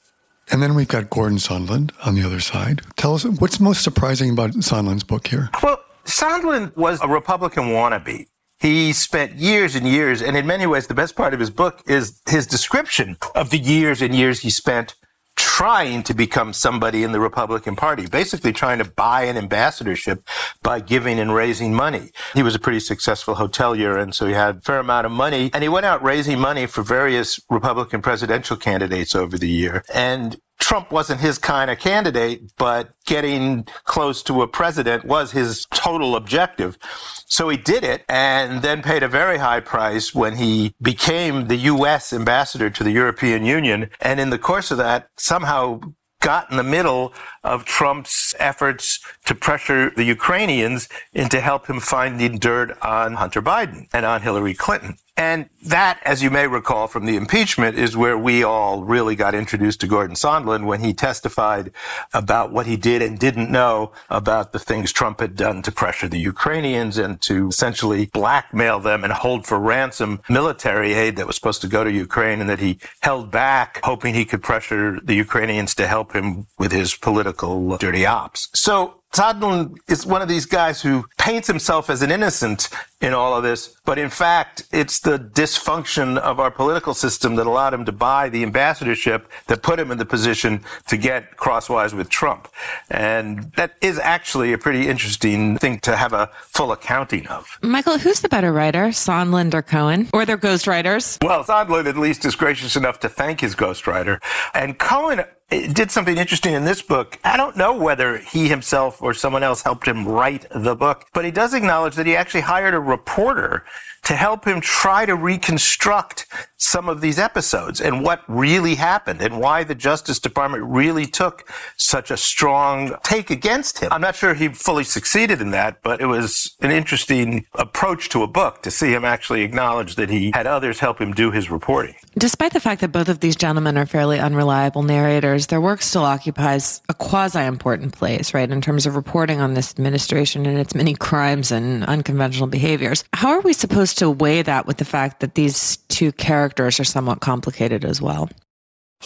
And 0.51 0.61
then 0.61 0.75
we've 0.75 0.87
got 0.87 1.09
Gordon 1.09 1.39
Sondland 1.39 1.91
on 2.05 2.13
the 2.13 2.23
other 2.23 2.39
side. 2.39 2.81
Tell 2.97 3.15
us 3.15 3.25
what's 3.25 3.59
most 3.59 3.83
surprising 3.83 4.29
about 4.29 4.51
Sondland's 4.51 5.03
book 5.03 5.25
here? 5.25 5.49
Well, 5.63 5.79
Sondland 6.06 6.75
was 6.75 7.01
a 7.01 7.07
Republican 7.07 7.65
wannabe. 7.65 8.27
He 8.59 8.94
spent 8.94 9.33
years 9.33 9.75
and 9.75 9.88
years, 9.88 10.21
and 10.21 10.38
in 10.38 10.45
many 10.45 10.68
ways, 10.68 10.88
the 10.88 10.94
best 10.94 11.15
part 11.15 11.33
of 11.33 11.39
his 11.39 11.50
book 11.50 11.81
is 11.88 12.21
his 12.30 12.45
description 12.45 13.18
of 13.33 13.50
the 13.50 13.57
years 13.57 14.01
and 14.01 14.13
years 14.13 14.42
he 14.42 14.51
spent 14.51 14.95
trying 15.36 16.03
to 16.03 16.13
become 16.13 16.53
somebody 16.53 17.03
in 17.03 17.12
the 17.12 17.19
Republican 17.19 17.75
Party, 17.75 18.06
basically 18.06 18.53
trying 18.53 18.77
to 18.77 18.86
buy 18.86 19.24
an 19.24 19.38
ambassadorship 19.38 20.24
by 20.62 20.80
giving 20.80 21.19
and 21.19 21.33
raising 21.33 21.74
money. 21.74 22.12
He 22.36 22.44
was 22.44 22.54
a 22.54 22.59
pretty 22.59 22.80
successful 22.80 23.36
hotelier, 23.36 24.00
and 24.00 24.13
so 24.13 24.27
he 24.27 24.33
had 24.33 24.57
a 24.57 24.62
fair 24.62 24.80
amount 24.80 25.07
of 25.07 25.12
money, 25.12 25.50
and 25.54 25.63
he 25.63 25.69
went 25.69 25.88
out 25.88 26.04
raising 26.04 26.39
money 26.39 26.68
for 26.68 26.83
various 26.83 27.39
Republican 27.50 28.01
presidential 28.01 28.57
candidates 28.57 29.15
over 29.15 29.38
the 29.38 29.50
year. 29.50 29.83
And 29.94 30.38
Trump 30.61 30.91
wasn't 30.91 31.19
his 31.19 31.37
kind 31.37 31.71
of 31.71 31.79
candidate, 31.79 32.53
but 32.55 32.91
getting 33.05 33.65
close 33.83 34.21
to 34.23 34.43
a 34.43 34.47
president 34.47 35.03
was 35.03 35.31
his 35.31 35.65
total 35.73 36.15
objective. 36.15 36.77
So 37.25 37.49
he 37.49 37.57
did 37.57 37.83
it 37.83 38.05
and 38.07 38.61
then 38.61 38.83
paid 38.83 39.01
a 39.03 39.07
very 39.07 39.39
high 39.39 39.59
price 39.59 40.13
when 40.13 40.37
he 40.37 40.73
became 40.81 41.47
the 41.47 41.57
U.S. 41.57 42.13
ambassador 42.13 42.69
to 42.69 42.83
the 42.83 42.91
European 42.91 43.43
Union. 43.43 43.89
And 43.99 44.19
in 44.19 44.29
the 44.29 44.37
course 44.37 44.69
of 44.69 44.77
that, 44.77 45.09
somehow 45.17 45.81
got 46.21 46.51
in 46.51 46.57
the 46.57 46.63
middle 46.63 47.11
of 47.43 47.65
Trump's 47.65 48.35
efforts 48.37 48.99
to 49.25 49.33
pressure 49.33 49.89
the 49.89 50.03
Ukrainians 50.03 50.87
into 51.11 51.41
help 51.41 51.67
him 51.67 51.79
finding 51.79 52.37
dirt 52.37 52.77
on 52.83 53.15
Hunter 53.15 53.41
Biden 53.41 53.87
and 53.91 54.05
on 54.05 54.21
Hillary 54.21 54.53
Clinton. 54.53 54.97
And 55.17 55.49
that, 55.65 55.99
as 56.05 56.23
you 56.23 56.29
may 56.29 56.47
recall 56.47 56.87
from 56.87 57.05
the 57.05 57.17
impeachment, 57.17 57.77
is 57.77 57.97
where 57.97 58.17
we 58.17 58.43
all 58.43 58.83
really 58.83 59.15
got 59.15 59.35
introduced 59.35 59.81
to 59.81 59.87
Gordon 59.87 60.15
Sondland 60.15 60.65
when 60.65 60.79
he 60.79 60.93
testified 60.93 61.71
about 62.13 62.51
what 62.51 62.65
he 62.65 62.77
did 62.77 63.01
and 63.01 63.19
didn't 63.19 63.51
know 63.51 63.91
about 64.09 64.53
the 64.53 64.59
things 64.59 64.91
Trump 64.91 65.19
had 65.19 65.35
done 65.35 65.61
to 65.63 65.71
pressure 65.71 66.07
the 66.07 66.17
Ukrainians 66.17 66.97
and 66.97 67.21
to 67.23 67.49
essentially 67.49 68.05
blackmail 68.13 68.79
them 68.79 69.03
and 69.03 69.11
hold 69.11 69.45
for 69.45 69.59
ransom 69.59 70.21
military 70.29 70.93
aid 70.93 71.17
that 71.17 71.27
was 71.27 71.35
supposed 71.35 71.61
to 71.61 71.67
go 71.67 71.83
to 71.83 71.91
Ukraine 71.91 72.39
and 72.39 72.49
that 72.49 72.59
he 72.59 72.79
held 73.01 73.31
back, 73.31 73.81
hoping 73.83 74.13
he 74.13 74.25
could 74.25 74.41
pressure 74.41 74.99
the 75.03 75.15
Ukrainians 75.15 75.75
to 75.75 75.87
help 75.87 76.13
him 76.13 76.47
with 76.57 76.71
his 76.71 76.95
political 76.95 77.77
dirty 77.77 78.05
ops. 78.05 78.49
So 78.53 79.00
Sondland 79.11 79.77
is 79.89 80.05
one 80.05 80.21
of 80.21 80.29
these 80.29 80.45
guys 80.45 80.81
who 80.81 81.05
paints 81.17 81.47
himself 81.47 81.89
as 81.89 82.01
an 82.01 82.11
innocent 82.11 82.69
in 83.01 83.13
all 83.13 83.35
of 83.35 83.43
this, 83.43 83.75
but 83.83 83.97
in 83.97 84.09
fact, 84.09 84.63
it's 84.71 84.99
the 84.99 85.17
dysfunction 85.17 86.17
of 86.17 86.39
our 86.39 86.51
political 86.51 86.93
system 86.93 87.35
that 87.35 87.47
allowed 87.47 87.73
him 87.73 87.83
to 87.85 87.91
buy 87.91 88.29
the 88.29 88.43
ambassadorship 88.43 89.29
that 89.47 89.63
put 89.63 89.79
him 89.79 89.91
in 89.91 89.97
the 89.97 90.05
position 90.05 90.63
to 90.87 90.97
get 90.97 91.35
crosswise 91.35 91.93
with 91.93 92.09
Trump. 92.09 92.47
And 92.89 93.51
that 93.53 93.73
is 93.81 93.99
actually 93.99 94.53
a 94.53 94.57
pretty 94.57 94.87
interesting 94.87 95.57
thing 95.57 95.79
to 95.79 95.95
have 95.95 96.13
a 96.13 96.29
full 96.43 96.71
accounting 96.71 97.27
of. 97.27 97.57
Michael, 97.63 97.97
who's 97.97 98.21
the 98.21 98.29
better 98.29 98.53
writer, 98.53 98.87
Sondland 98.89 99.53
or 99.53 99.61
Cohen? 99.61 100.07
Or 100.13 100.25
their 100.25 100.37
ghostwriters? 100.37 101.21
Well, 101.23 101.44
Sondland 101.44 101.87
at 101.87 101.97
least 101.97 102.23
is 102.23 102.35
gracious 102.35 102.75
enough 102.75 102.99
to 102.99 103.09
thank 103.09 103.41
his 103.41 103.56
ghostwriter. 103.56 104.21
And 104.53 104.77
Cohen 104.77 105.23
did 105.51 105.91
something 105.91 106.17
interesting 106.17 106.53
in 106.53 106.63
this 106.63 106.81
book. 106.81 107.19
I 107.25 107.35
don't 107.35 107.57
know 107.57 107.73
whether 107.73 108.17
he 108.17 108.47
himself 108.47 109.01
or 109.01 109.13
someone 109.13 109.43
else 109.43 109.61
helped 109.61 109.85
him 109.85 110.07
write 110.07 110.45
the 110.49 110.75
book, 110.75 111.07
but 111.13 111.25
he 111.25 111.31
does 111.31 111.53
acknowledge 111.53 111.95
that 111.95 112.05
he 112.05 112.15
actually 112.15 112.41
hired 112.41 112.73
a 112.73 112.79
reporter 112.79 113.65
to 114.03 114.15
help 114.15 114.45
him 114.45 114.61
try 114.61 115.05
to 115.05 115.15
reconstruct 115.15 116.25
some 116.57 116.87
of 116.87 117.01
these 117.01 117.17
episodes 117.17 117.81
and 117.81 118.03
what 118.03 118.21
really 118.27 118.75
happened 118.75 119.21
and 119.21 119.39
why 119.39 119.63
the 119.63 119.75
Justice 119.75 120.19
Department 120.19 120.63
really 120.63 121.05
took 121.05 121.49
such 121.75 122.11
a 122.11 122.17
strong 122.17 122.95
take 123.03 123.29
against 123.29 123.79
him. 123.79 123.91
I'm 123.91 124.01
not 124.01 124.15
sure 124.15 124.33
he 124.33 124.49
fully 124.49 124.83
succeeded 124.83 125.41
in 125.41 125.51
that, 125.51 125.81
but 125.81 126.01
it 126.01 126.05
was 126.05 126.55
an 126.61 126.71
interesting 126.71 127.45
approach 127.55 128.09
to 128.09 128.21
a 128.21 128.27
book 128.27 128.61
to 128.61 128.71
see 128.71 128.93
him 128.93 129.03
actually 129.03 129.41
acknowledge 129.41 129.95
that 129.95 130.09
he 130.09 130.31
had 130.33 130.45
others 130.45 130.79
help 130.79 131.01
him 131.01 131.13
do 131.13 131.31
his 131.31 131.49
reporting. 131.49 131.95
Despite 132.17 132.53
the 132.53 132.59
fact 132.59 132.81
that 132.81 132.91
both 132.91 133.09
of 133.09 133.21
these 133.21 133.35
gentlemen 133.35 133.77
are 133.77 133.85
fairly 133.85 134.19
unreliable 134.19 134.83
narrators, 134.83 135.47
their 135.47 135.61
work 135.61 135.81
still 135.81 136.05
occupies 136.05 136.81
a 136.89 136.93
quasi 136.93 137.39
important 137.39 137.93
place, 137.93 138.33
right, 138.33 138.49
in 138.49 138.61
terms 138.61 138.85
of 138.85 138.95
reporting 138.95 139.41
on 139.41 139.55
this 139.55 139.71
administration 139.71 140.45
and 140.45 140.59
its 140.59 140.75
many 140.75 140.93
crimes 140.93 141.51
and 141.51 141.83
unconventional 141.85 142.47
behaviors. 142.47 143.03
How 143.13 143.29
are 143.31 143.41
we 143.41 143.53
supposed 143.53 143.91
to 143.95 144.10
weigh 144.10 144.42
that 144.42 144.66
with 144.66 144.78
the 144.78 144.86
fact 144.86 145.19
that 145.19 145.36
these 145.36 145.78
two 145.90 146.12
characters 146.12 146.80
are 146.80 146.86
somewhat 146.86 147.19
complicated 147.19 147.86
as 147.86 148.02
well? 148.02 148.30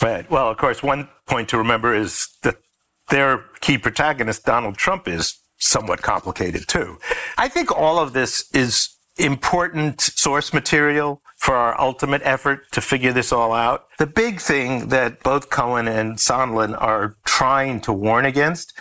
Right. 0.02 0.30
Well, 0.30 0.50
of 0.50 0.58
course, 0.58 0.84
one 0.84 1.08
point 1.26 1.50
to 1.50 1.58
remember 1.58 1.94
is 1.94 2.28
that 2.44 2.58
their 3.10 3.40
key 3.62 3.78
protagonist, 3.78 4.46
Donald 4.46 4.76
Trump, 4.78 5.08
is 5.08 5.40
somewhat 5.58 6.02
complicated 6.02 6.68
too. 6.68 6.98
I 7.38 7.48
think 7.48 7.72
all 7.72 8.00
of 8.00 8.14
this 8.14 8.50
is 8.54 8.90
important 9.18 10.02
source 10.02 10.54
material 10.54 11.22
for 11.38 11.56
our 11.56 11.80
ultimate 11.80 12.22
effort 12.26 12.70
to 12.72 12.82
figure 12.82 13.14
this 13.14 13.32
all 13.32 13.54
out. 13.54 13.88
The 13.98 14.08
big 14.08 14.42
thing 14.42 14.90
that 14.90 15.24
both 15.24 15.50
Cohen 15.50 15.88
and 15.88 16.18
Sondland 16.18 16.80
are 16.82 17.16
trying 17.26 17.80
to 17.82 17.94
warn 17.94 18.26
against 18.26 18.74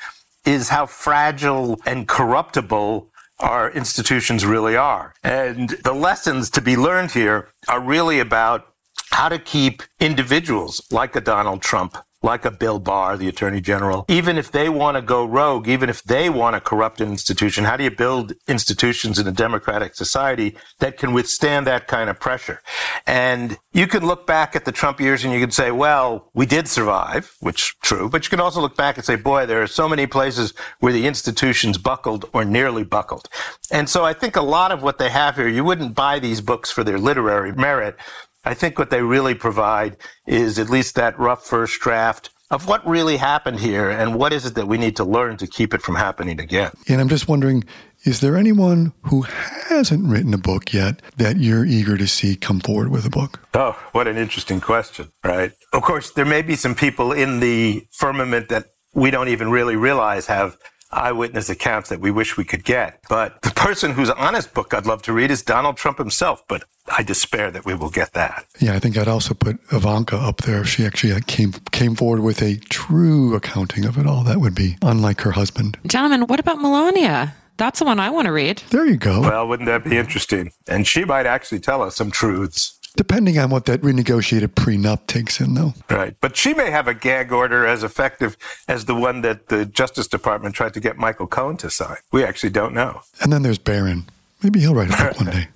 is 0.45 0.69
how 0.69 0.87
fragile 0.87 1.79
and 1.87 2.09
corruptible 2.09 3.11
our 3.41 3.71
institutions 3.71 4.45
really 4.45 4.77
are. 4.77 5.15
And 5.23 5.71
the 5.85 5.93
lessons 5.93 6.51
to 6.51 6.61
be 6.61 6.77
learned 6.77 7.13
here 7.13 7.49
are 7.69 7.81
really 7.81 8.21
about 8.21 8.75
how 9.11 9.29
to 9.29 9.39
keep 9.39 9.83
individuals 10.01 10.87
like 10.91 11.15
a 11.17 11.21
Donald 11.21 11.63
Trump 11.63 11.97
like 12.25 12.45
a 12.45 12.51
Bill 12.51 12.79
Barr, 12.79 13.17
the 13.17 13.29
Attorney 13.29 13.61
General, 13.61 14.05
even 14.09 14.39
if 14.39 14.51
they 14.51 14.69
want 14.69 14.97
to 14.97 15.03
go 15.03 15.25
rogue, 15.25 15.69
even 15.69 15.91
if 15.91 16.03
they 16.03 16.31
want 16.31 16.55
to 16.55 16.61
corrupt 16.61 17.01
an 17.01 17.11
institution, 17.11 17.65
how 17.65 17.77
do 17.77 17.85
you 17.85 17.91
build 17.91 18.33
institutions 18.49 19.19
in 19.19 19.29
a 19.29 19.33
democratic 19.33 19.95
society 19.95 20.57
that 20.79 20.97
can 20.97 21.13
withstand 21.13 21.67
that 21.67 21.87
kind 21.87 22.09
of 22.09 22.19
pressure? 22.19 22.63
And 23.07 23.59
you 23.73 23.87
can 23.87 24.07
look 24.07 24.27
back 24.27 24.57
at 24.57 24.65
the 24.65 24.73
Trump 24.73 25.01
years 25.01 25.23
and 25.23 25.33
you 25.33 25.41
can 25.41 25.51
say, 25.51 25.71
well, 25.71 26.31
we 26.33 26.47
did 26.47 26.67
survive, 26.67 27.37
which 27.41 27.63
is 27.63 27.75
true, 27.83 28.09
but 28.09 28.25
you 28.25 28.31
can 28.31 28.41
also 28.41 28.61
look 28.61 28.77
back 28.77 28.97
and 28.97 29.05
say, 29.05 29.17
boy, 29.17 29.45
there 29.45 29.63
are 29.63 29.67
so 29.67 29.89
many 29.89 30.07
places 30.07 30.55
where 30.81 30.93
the 30.93 31.07
institutions 31.07 31.77
buckled 31.77 32.25
or 32.33 32.45
nearly 32.45 32.85
buckled. 32.85 33.29
And 33.71 33.89
so 33.89 34.05
I 34.05 34.15
think 34.15 34.37
a 34.37 34.43
lot 34.43 34.73
of 34.73 34.83
what 34.83 34.99
they 34.99 35.11
have 35.11 35.37
here, 35.37 35.49
you 35.49 35.63
wouldn't 35.63 35.95
buy 35.95 36.19
these 36.19 36.41
books 36.41 36.71
for 36.71 36.83
their 36.85 36.99
literary 36.99 37.53
merit. 37.53 37.97
I 38.45 38.55
think 38.55 38.79
what 38.79 38.91
they 38.91 39.03
really 39.03 39.35
provide 39.35 39.97
is 40.27 40.59
at 40.59 40.69
least 40.69 40.95
that 40.97 41.19
rough 41.19 41.45
first 41.45 41.81
draft 41.81 42.31
of 42.51 42.69
what 42.69 42.87
really 42.87 43.17
happened 43.17 43.61
here 43.61 43.91
and 43.91 44.15
what 44.15 44.33
is 44.33 44.47
it 44.47 44.55
that 44.55 44.69
we 44.69 44.79
need 44.79 44.97
to 44.97 45.05
learn 45.05 45.37
to 45.39 45.47
keep 45.47 45.73
it 45.75 45.83
from 45.83 45.95
happening 45.95 46.41
again. 46.41 46.71
And 46.89 47.01
I'm 47.01 47.09
just 47.09 47.27
wondering 47.29 47.65
is 48.05 48.21
there 48.21 48.37
anyone 48.37 48.93
who 49.05 49.23
hasn't 49.23 50.07
written 50.07 50.35
a 50.35 50.39
book 50.39 50.75
yet 50.75 51.01
that 51.17 51.39
you're 51.39 51.65
eager 51.65 51.97
to 51.97 52.07
see 52.07 52.37
come 52.37 52.61
forward 52.61 52.91
with 52.91 53.07
a 53.07 53.11
book? 53.11 53.41
Oh, 53.55 53.73
what 53.93 54.07
an 54.07 54.19
interesting 54.19 54.61
question, 54.61 55.11
right? 55.25 55.53
Of 55.73 55.83
course, 55.83 56.11
there 56.11 56.27
may 56.27 56.43
be 56.43 56.55
some 56.55 56.75
people 56.75 57.13
in 57.13 57.41
the 57.41 57.87
firmament 57.93 58.51
that 58.51 58.67
we 58.93 59.11
don't 59.11 59.29
even 59.29 59.51
really 59.51 59.75
realize 59.75 60.27
have 60.27 60.59
eyewitness 60.93 61.49
accounts 61.49 61.89
that 61.89 62.01
we 62.01 62.11
wish 62.11 62.37
we 62.37 62.45
could 62.45 62.63
get. 62.63 63.01
But 63.09 63.41
the 63.41 63.51
person 63.51 63.93
whose 63.93 64.11
honest 64.11 64.53
book 64.53 64.75
I'd 64.75 64.87
love 64.87 65.01
to 65.03 65.15
read 65.15 65.31
is 65.31 65.43
Donald 65.43 65.79
Trump 65.79 65.97
himself, 65.97 66.43
but 66.47 66.65
I 66.87 67.03
despair 67.03 67.51
that 67.51 67.65
we 67.65 67.75
will 67.75 67.91
get 67.91 68.13
that. 68.13 68.47
Yeah, 68.61 68.75
I 68.75 68.79
think 68.79 68.97
I'd 68.99 69.09
also 69.09 69.35
put 69.35 69.59
Ivanka 69.73 70.17
up 70.17 70.43
there. 70.43 70.61
If 70.61 70.69
she 70.69 70.85
actually 70.85 71.19
came 71.23 71.53
came 71.73 71.95
forward 71.95 72.21
with 72.21 72.43
a 72.43 72.57
true 72.69 73.35
accounting 73.35 73.85
of 73.85 73.99
it 73.99 74.07
all, 74.07 74.23
that 74.25 74.41
would 74.41 74.55
be 74.55 74.77
unlike 74.83 75.23
her 75.23 75.33
husband. 75.33 75.79
Gentlemen, 75.87 76.27
what 76.27 76.41
about 76.41 76.61
Melania? 76.61 77.35
That's 77.57 77.79
the 77.79 77.85
one 77.85 78.01
I 78.01 78.11
want 78.11 78.27
to 78.27 78.33
read. 78.33 78.63
There 78.71 78.85
you 78.85 78.97
go. 78.97 79.21
Well, 79.21 79.49
wouldn't 79.49 79.67
that 79.69 79.85
be 79.85 79.97
interesting? 79.97 80.51
And 80.67 80.87
she 80.87 81.05
might 81.05 81.27
actually 81.27 81.61
tell 81.61 81.83
us 81.83 81.97
some 81.97 82.11
truths. 82.11 82.79
Depending 82.97 83.39
on 83.39 83.51
what 83.51 83.65
that 83.65 83.81
renegotiated 83.81 84.49
prenup 84.49 85.07
takes 85.07 85.41
in, 85.41 85.55
though. 85.55 85.75
Right. 85.91 86.15
But 86.21 86.37
she 86.37 86.55
may 86.55 86.71
have 86.71 86.87
a 86.87 86.95
gag 86.95 87.33
order 87.33 87.67
as 87.67 87.83
effective 87.83 88.37
as 88.69 88.85
the 88.85 88.95
one 88.95 89.23
that 89.23 89.49
the 89.49 89.67
Justice 89.67 90.07
Department 90.07 90.55
tried 90.55 90.75
to 90.75 90.81
get 90.81 90.97
Michael 90.97 91.27
Cohen 91.27 91.57
to 91.59 91.71
sign. 91.71 91.97
We 92.13 92.25
actually 92.25 92.51
don't 92.51 92.73
know. 92.73 93.03
And 93.21 93.33
then 93.33 93.43
there's 93.43 93.59
Barron. 93.59 94.09
Maybe 94.43 94.61
he'll 94.61 94.75
write 94.75 94.91
a 94.93 94.97
book 94.97 95.21
one 95.21 95.31
day. 95.31 95.49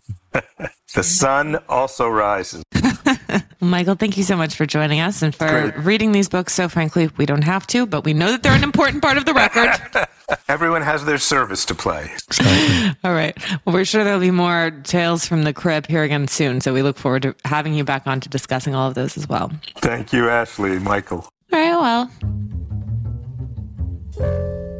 the 0.95 1.02
sun 1.02 1.59
also 1.68 2.09
rises. 2.09 2.62
Michael, 3.61 3.95
thank 3.95 4.16
you 4.16 4.23
so 4.23 4.37
much 4.37 4.54
for 4.54 4.66
joining 4.66 5.00
us 5.00 5.21
and 5.21 5.35
for 5.35 5.75
reading 5.78 6.12
these 6.12 6.28
books. 6.28 6.54
So, 6.54 6.68
frankly, 6.68 7.11
we 7.16 7.26
don't 7.26 7.42
have 7.42 7.66
to, 7.68 7.87
but 7.87 8.04
we 8.04 8.14
know 8.14 8.30
that 8.30 8.42
they're 8.42 8.52
an 8.52 8.62
important 8.62 9.02
part 9.02 9.18
of 9.18 9.25
the 9.25 9.35
record. 9.35 10.07
Everyone 10.49 10.83
has 10.83 11.04
their 11.04 11.18
service 11.18 11.64
to 11.66 11.75
play. 11.75 12.11
All 13.04 13.12
right. 13.12 13.37
Well, 13.64 13.75
we're 13.75 13.85
sure 13.85 14.04
there'll 14.04 14.21
be 14.21 14.30
more 14.30 14.71
tales 14.85 15.26
from 15.26 15.42
the 15.42 15.52
crib 15.52 15.87
here 15.87 16.02
again 16.04 16.28
soon. 16.28 16.61
So, 16.61 16.73
we 16.73 16.83
look 16.83 16.97
forward 16.97 17.23
to 17.23 17.35
having 17.45 17.75
you 17.75 17.85
back 17.85 18.07
on 18.07 18.21
to 18.21 18.28
discussing 18.28 18.75
all 18.75 18.88
of 18.88 18.95
those 18.95 19.16
as 19.16 19.28
well. 19.28 19.50
Thank 19.78 20.12
you, 20.12 20.28
Ashley. 20.28 20.78
Michael. 20.78 21.28
All 21.52 21.59
right. 21.59 21.76
Well, 21.76 22.11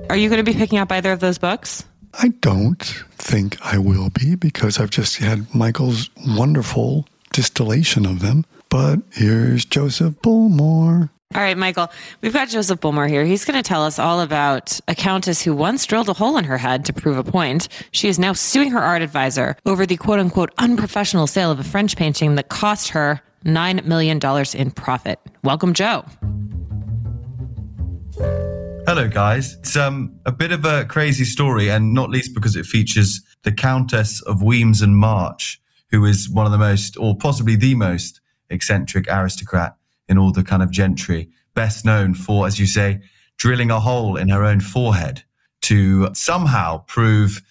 are 0.09 0.17
you 0.17 0.29
going 0.29 0.45
to 0.45 0.51
be 0.51 0.57
picking 0.57 0.79
up 0.79 0.91
either 0.93 1.13
of 1.13 1.21
those 1.21 1.39
books? 1.39 1.85
I 2.15 2.29
don't 2.41 2.83
think 3.13 3.59
I 3.65 3.79
will 3.79 4.11
be 4.11 4.35
because 4.35 4.79
I've 4.79 4.91
just 4.91 5.19
had 5.19 5.55
Michael's 5.55 6.11
wonderful 6.27 7.07
distillation 7.33 8.07
of 8.07 8.21
them. 8.21 8.45
But 8.69 9.01
here's 9.13 9.65
Joseph 9.65 10.15
Bullmore. 10.23 11.11
All 11.35 11.43
right, 11.43 11.59
Michael, 11.59 11.91
we've 12.23 12.33
got 12.33 12.49
Joseph 12.49 12.81
Bullmore 12.81 13.09
here. 13.09 13.25
He's 13.25 13.45
going 13.45 13.63
to 13.63 13.67
tell 13.67 13.85
us 13.85 13.99
all 13.99 14.21
about 14.21 14.81
a 14.89 14.95
countess 14.95 15.43
who 15.43 15.55
once 15.55 15.85
drilled 15.85 16.09
a 16.09 16.15
hole 16.15 16.39
in 16.39 16.45
her 16.45 16.57
head 16.57 16.87
to 16.87 16.93
prove 16.93 17.19
a 17.19 17.25
point. 17.25 17.69
She 17.91 18.09
is 18.09 18.19
now 18.19 18.33
suing 18.33 18.71
her 18.71 18.79
art 18.79 19.03
advisor 19.03 19.57
over 19.67 19.85
the 19.85 19.99
quote 19.99 20.21
unquote 20.21 20.53
unprofessional 20.57 21.27
sale 21.27 21.51
of 21.51 21.61
a 21.61 21.65
French 21.65 21.97
painting 21.97 22.37
that 22.37 22.49
cost 22.49 22.89
her 22.91 23.21
$9 23.45 23.85
million 23.85 24.19
in 24.55 24.71
profit. 24.71 25.21
Welcome, 25.45 25.75
Joe. 25.75 26.05
Hello, 28.89 29.07
guys. 29.07 29.53
It's 29.57 29.77
um, 29.77 30.19
a 30.25 30.33
bit 30.33 30.51
of 30.51 30.65
a 30.65 30.87
crazy 30.87 31.27
story, 31.27 31.69
and 31.69 31.93
not 31.93 32.09
least 32.09 32.33
because 32.33 32.57
it 32.57 32.65
features 32.65 33.21
the 33.43 33.53
Countess 33.53 34.23
of 34.23 34.41
Wemyss 34.41 34.81
and 34.81 34.97
March, 34.97 35.61
who 35.91 36.07
is 36.07 36.31
one 36.31 36.47
of 36.47 36.53
the 36.53 36.59
most, 36.59 36.97
or 36.97 37.15
possibly 37.15 37.55
the 37.55 37.75
most, 37.75 38.23
eccentric 38.49 39.07
aristocrat 39.11 39.77
in 40.09 40.17
all 40.17 40.33
the 40.33 40.43
kind 40.43 40.63
of 40.63 40.71
gentry, 40.71 41.29
best 41.53 41.85
known 41.85 42.15
for, 42.15 42.47
as 42.47 42.59
you 42.59 42.65
say, 42.65 43.03
drilling 43.37 43.71
a 43.71 43.79
hole 43.79 44.17
in 44.17 44.31
her 44.31 44.43
own 44.43 44.59
forehead 44.59 45.23
to 45.61 46.09
somehow 46.15 46.79
prove 46.87 47.43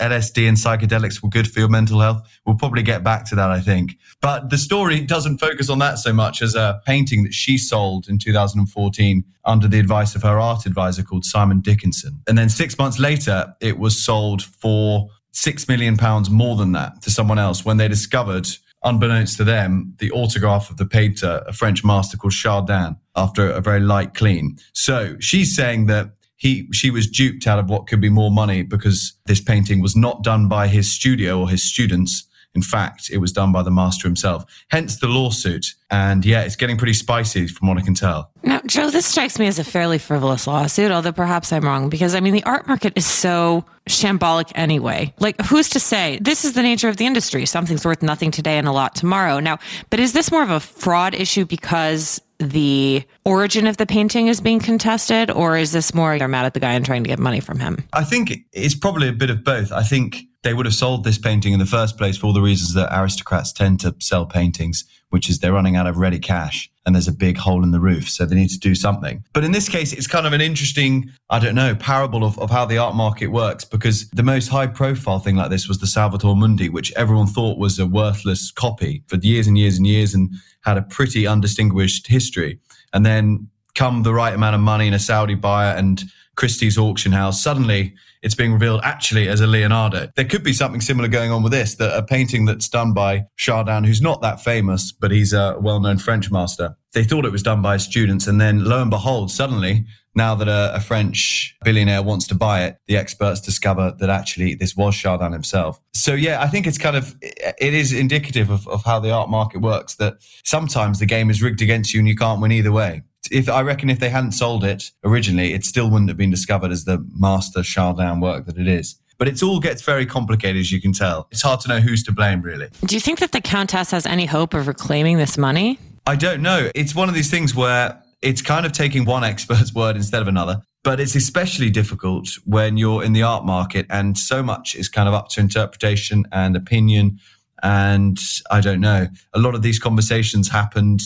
LSD 0.00 0.48
and 0.48 0.56
psychedelics 0.56 1.22
were 1.22 1.28
good 1.28 1.50
for 1.50 1.60
your 1.60 1.68
mental 1.68 2.00
health. 2.00 2.26
We'll 2.44 2.56
probably 2.56 2.82
get 2.82 3.04
back 3.04 3.24
to 3.26 3.34
that, 3.36 3.50
I 3.50 3.60
think. 3.60 3.92
But 4.20 4.50
the 4.50 4.58
story 4.58 5.00
doesn't 5.00 5.38
focus 5.38 5.70
on 5.70 5.78
that 5.78 5.98
so 5.98 6.12
much 6.12 6.42
as 6.42 6.54
a 6.54 6.80
painting 6.86 7.22
that 7.24 7.34
she 7.34 7.58
sold 7.58 8.08
in 8.08 8.18
2014 8.18 9.24
under 9.44 9.68
the 9.68 9.78
advice 9.78 10.14
of 10.14 10.22
her 10.22 10.40
art 10.40 10.66
advisor 10.66 11.02
called 11.02 11.24
Simon 11.24 11.60
Dickinson. 11.60 12.20
And 12.26 12.36
then 12.36 12.48
six 12.48 12.78
months 12.78 12.98
later, 12.98 13.54
it 13.60 13.78
was 13.78 14.02
sold 14.02 14.42
for 14.42 15.08
six 15.32 15.68
million 15.68 15.96
pounds 15.96 16.28
more 16.28 16.56
than 16.56 16.72
that 16.72 17.02
to 17.02 17.10
someone 17.10 17.38
else 17.38 17.64
when 17.64 17.76
they 17.76 17.88
discovered 17.88 18.48
unbeknownst 18.82 19.36
to 19.36 19.44
them, 19.44 19.94
the 19.98 20.10
autograph 20.12 20.70
of 20.70 20.76
the 20.76 20.86
painter, 20.86 21.42
a 21.46 21.52
French 21.52 21.84
master 21.84 22.16
called 22.16 22.32
Chardin, 22.32 22.96
after 23.14 23.50
a 23.50 23.60
very 23.60 23.80
light 23.80 24.14
clean. 24.14 24.56
So 24.72 25.16
she's 25.20 25.54
saying 25.54 25.86
that 25.86 26.12
he 26.40 26.66
she 26.72 26.90
was 26.90 27.06
duped 27.06 27.46
out 27.46 27.58
of 27.58 27.68
what 27.68 27.86
could 27.86 28.00
be 28.00 28.08
more 28.08 28.30
money 28.30 28.62
because 28.62 29.12
this 29.26 29.42
painting 29.42 29.82
was 29.82 29.94
not 29.94 30.24
done 30.24 30.48
by 30.48 30.68
his 30.68 30.90
studio 30.90 31.40
or 31.40 31.50
his 31.50 31.62
students. 31.62 32.26
In 32.54 32.62
fact, 32.62 33.10
it 33.12 33.18
was 33.18 33.30
done 33.30 33.52
by 33.52 33.62
the 33.62 33.70
master 33.70 34.08
himself. 34.08 34.44
Hence 34.70 34.96
the 34.96 35.06
lawsuit. 35.06 35.74
And 35.90 36.24
yeah, 36.24 36.40
it's 36.40 36.56
getting 36.56 36.78
pretty 36.78 36.94
spicy 36.94 37.46
from 37.46 37.68
what 37.68 37.76
I 37.76 37.82
can 37.82 37.94
tell. 37.94 38.32
Now, 38.42 38.60
Joe, 38.66 38.90
this 38.90 39.06
strikes 39.06 39.38
me 39.38 39.46
as 39.48 39.58
a 39.58 39.64
fairly 39.64 39.98
frivolous 39.98 40.46
lawsuit, 40.46 40.90
although 40.90 41.12
perhaps 41.12 41.52
I'm 41.52 41.62
wrong, 41.62 41.90
because 41.90 42.14
I 42.14 42.20
mean, 42.20 42.32
the 42.32 42.42
art 42.44 42.66
market 42.66 42.94
is 42.96 43.06
so 43.06 43.64
shambolic 43.88 44.50
anyway. 44.54 45.14
Like, 45.20 45.40
who's 45.42 45.68
to 45.68 45.78
say? 45.78 46.18
This 46.22 46.44
is 46.44 46.54
the 46.54 46.62
nature 46.62 46.88
of 46.88 46.96
the 46.96 47.06
industry. 47.06 47.44
Something's 47.44 47.84
worth 47.84 48.02
nothing 48.02 48.30
today 48.30 48.56
and 48.56 48.66
a 48.66 48.72
lot 48.72 48.96
tomorrow. 48.96 49.40
Now, 49.40 49.58
but 49.90 50.00
is 50.00 50.14
this 50.14 50.32
more 50.32 50.42
of 50.42 50.50
a 50.50 50.58
fraud 50.58 51.14
issue 51.14 51.44
because 51.44 52.20
the 52.40 53.04
origin 53.24 53.66
of 53.66 53.76
the 53.76 53.86
painting 53.86 54.28
is 54.28 54.40
being 54.40 54.60
contested, 54.60 55.30
or 55.30 55.56
is 55.56 55.72
this 55.72 55.94
more 55.94 56.18
they're 56.18 56.26
mad 56.26 56.46
at 56.46 56.54
the 56.54 56.60
guy 56.60 56.72
and 56.72 56.84
trying 56.84 57.04
to 57.04 57.08
get 57.08 57.18
money 57.18 57.40
from 57.40 57.58
him? 57.60 57.84
I 57.92 58.02
think 58.02 58.32
it's 58.52 58.74
probably 58.74 59.08
a 59.08 59.12
bit 59.12 59.30
of 59.30 59.44
both. 59.44 59.70
I 59.70 59.82
think 59.82 60.22
they 60.42 60.54
would 60.54 60.66
have 60.66 60.74
sold 60.74 61.04
this 61.04 61.18
painting 61.18 61.52
in 61.52 61.58
the 61.58 61.66
first 61.66 61.98
place 61.98 62.16
for 62.16 62.26
all 62.26 62.32
the 62.32 62.40
reasons 62.40 62.74
that 62.74 62.88
aristocrats 62.98 63.52
tend 63.52 63.80
to 63.80 63.94
sell 63.98 64.24
paintings, 64.24 64.84
which 65.10 65.28
is 65.28 65.40
they're 65.40 65.52
running 65.52 65.76
out 65.76 65.86
of 65.86 65.98
ready 65.98 66.18
cash 66.18 66.69
and 66.86 66.94
there's 66.94 67.08
a 67.08 67.12
big 67.12 67.36
hole 67.36 67.62
in 67.62 67.70
the 67.70 67.80
roof. 67.80 68.08
So 68.08 68.24
they 68.24 68.34
need 68.34 68.50
to 68.50 68.58
do 68.58 68.74
something. 68.74 69.22
But 69.32 69.44
in 69.44 69.52
this 69.52 69.68
case, 69.68 69.92
it's 69.92 70.06
kind 70.06 70.26
of 70.26 70.32
an 70.32 70.40
interesting, 70.40 71.10
I 71.28 71.38
don't 71.38 71.54
know, 71.54 71.74
parable 71.74 72.24
of, 72.24 72.38
of 72.38 72.50
how 72.50 72.64
the 72.64 72.78
art 72.78 72.94
market 72.94 73.28
works 73.28 73.64
because 73.64 74.08
the 74.10 74.22
most 74.22 74.48
high 74.48 74.66
profile 74.66 75.18
thing 75.18 75.36
like 75.36 75.50
this 75.50 75.68
was 75.68 75.78
the 75.78 75.86
Salvator 75.86 76.34
Mundi, 76.34 76.68
which 76.68 76.92
everyone 76.94 77.26
thought 77.26 77.58
was 77.58 77.78
a 77.78 77.86
worthless 77.86 78.50
copy 78.50 79.02
for 79.08 79.16
years 79.16 79.46
and 79.46 79.58
years 79.58 79.76
and 79.76 79.86
years 79.86 80.14
and 80.14 80.32
had 80.62 80.78
a 80.78 80.82
pretty 80.82 81.26
undistinguished 81.26 82.06
history. 82.06 82.58
And 82.92 83.04
then 83.04 83.48
come 83.74 84.02
the 84.02 84.14
right 84.14 84.34
amount 84.34 84.54
of 84.54 84.60
money 84.60 84.86
in 84.86 84.94
a 84.94 84.98
Saudi 84.98 85.34
buyer 85.34 85.76
and 85.76 86.02
Christie's 86.36 86.78
auction 86.78 87.12
house, 87.12 87.42
suddenly 87.42 87.94
it's 88.22 88.34
being 88.34 88.52
revealed 88.52 88.80
actually 88.84 89.28
as 89.28 89.40
a 89.40 89.46
Leonardo. 89.46 90.08
There 90.16 90.24
could 90.24 90.42
be 90.42 90.52
something 90.52 90.80
similar 90.80 91.08
going 91.08 91.30
on 91.30 91.42
with 91.42 91.52
this, 91.52 91.76
that 91.76 91.96
a 91.96 92.02
painting 92.02 92.44
that's 92.44 92.68
done 92.68 92.92
by 92.92 93.24
Chardin, 93.36 93.84
who's 93.84 94.02
not 94.02 94.22
that 94.22 94.40
famous, 94.40 94.92
but 94.92 95.10
he's 95.10 95.32
a 95.32 95.56
well-known 95.60 95.98
French 95.98 96.30
master. 96.30 96.76
They 96.92 97.04
thought 97.04 97.24
it 97.24 97.32
was 97.32 97.42
done 97.42 97.62
by 97.62 97.76
students. 97.76 98.26
And 98.26 98.40
then 98.40 98.64
lo 98.64 98.82
and 98.82 98.90
behold, 98.90 99.30
suddenly, 99.30 99.86
now 100.14 100.34
that 100.34 100.48
a, 100.48 100.74
a 100.74 100.80
French 100.80 101.56
billionaire 101.64 102.02
wants 102.02 102.26
to 102.28 102.34
buy 102.34 102.64
it, 102.64 102.76
the 102.88 102.96
experts 102.96 103.40
discover 103.40 103.94
that 104.00 104.10
actually 104.10 104.54
this 104.54 104.76
was 104.76 104.94
Chardin 104.94 105.32
himself. 105.32 105.80
So 105.94 106.14
yeah, 106.14 106.42
I 106.42 106.48
think 106.48 106.66
it's 106.66 106.78
kind 106.78 106.96
of, 106.96 107.14
it 107.22 107.74
is 107.74 107.92
indicative 107.92 108.50
of, 108.50 108.66
of 108.66 108.84
how 108.84 108.98
the 108.98 109.12
art 109.12 109.30
market 109.30 109.60
works 109.60 109.94
that 109.96 110.16
sometimes 110.44 110.98
the 110.98 111.06
game 111.06 111.30
is 111.30 111.42
rigged 111.42 111.62
against 111.62 111.94
you 111.94 112.00
and 112.00 112.08
you 112.08 112.16
can't 112.16 112.40
win 112.40 112.52
either 112.52 112.72
way 112.72 113.02
if 113.30 113.48
I 113.48 113.62
reckon 113.62 113.90
if 113.90 113.98
they 113.98 114.08
hadn't 114.08 114.32
sold 114.32 114.64
it 114.64 114.90
originally, 115.04 115.52
it 115.52 115.64
still 115.64 115.90
wouldn't 115.90 116.08
have 116.08 116.16
been 116.16 116.30
discovered 116.30 116.70
as 116.72 116.84
the 116.84 117.04
master 117.14 117.62
Chardin 117.62 118.20
work 118.20 118.46
that 118.46 118.58
it 118.58 118.68
is. 118.68 118.96
But 119.18 119.28
it 119.28 119.42
all 119.42 119.60
gets 119.60 119.82
very 119.82 120.06
complicated, 120.06 120.60
as 120.60 120.72
you 120.72 120.80
can 120.80 120.92
tell. 120.92 121.28
It's 121.30 121.42
hard 121.42 121.60
to 121.60 121.68
know 121.68 121.80
who's 121.80 122.02
to 122.04 122.12
blame, 122.12 122.40
really. 122.40 122.68
Do 122.86 122.94
you 122.94 123.00
think 123.00 123.18
that 123.18 123.32
the 123.32 123.40
Countess 123.40 123.90
has 123.90 124.06
any 124.06 124.24
hope 124.24 124.54
of 124.54 124.66
reclaiming 124.66 125.18
this 125.18 125.36
money? 125.36 125.78
I 126.06 126.16
don't 126.16 126.40
know. 126.40 126.70
It's 126.74 126.94
one 126.94 127.10
of 127.10 127.14
these 127.14 127.30
things 127.30 127.54
where 127.54 128.02
it's 128.22 128.40
kind 128.40 128.64
of 128.64 128.72
taking 128.72 129.04
one 129.04 129.22
expert's 129.32 129.74
word 129.74 129.96
instead 129.96 130.22
of 130.22 130.28
another. 130.28 130.62
But 130.82 130.98
it's 130.98 131.14
especially 131.14 131.68
difficult 131.68 132.30
when 132.46 132.78
you're 132.78 133.04
in 133.04 133.12
the 133.12 133.22
art 133.22 133.44
market 133.44 133.84
and 133.90 134.16
so 134.16 134.42
much 134.42 134.74
is 134.74 134.88
kind 134.88 135.06
of 135.06 135.14
up 135.14 135.28
to 135.30 135.40
interpretation 135.40 136.24
and 136.32 136.56
opinion 136.56 137.18
And 137.62 138.18
I 138.50 138.60
don't 138.60 138.80
know. 138.80 139.08
A 139.34 139.38
lot 139.38 139.54
of 139.54 139.62
these 139.62 139.78
conversations 139.78 140.48
happened 140.48 141.02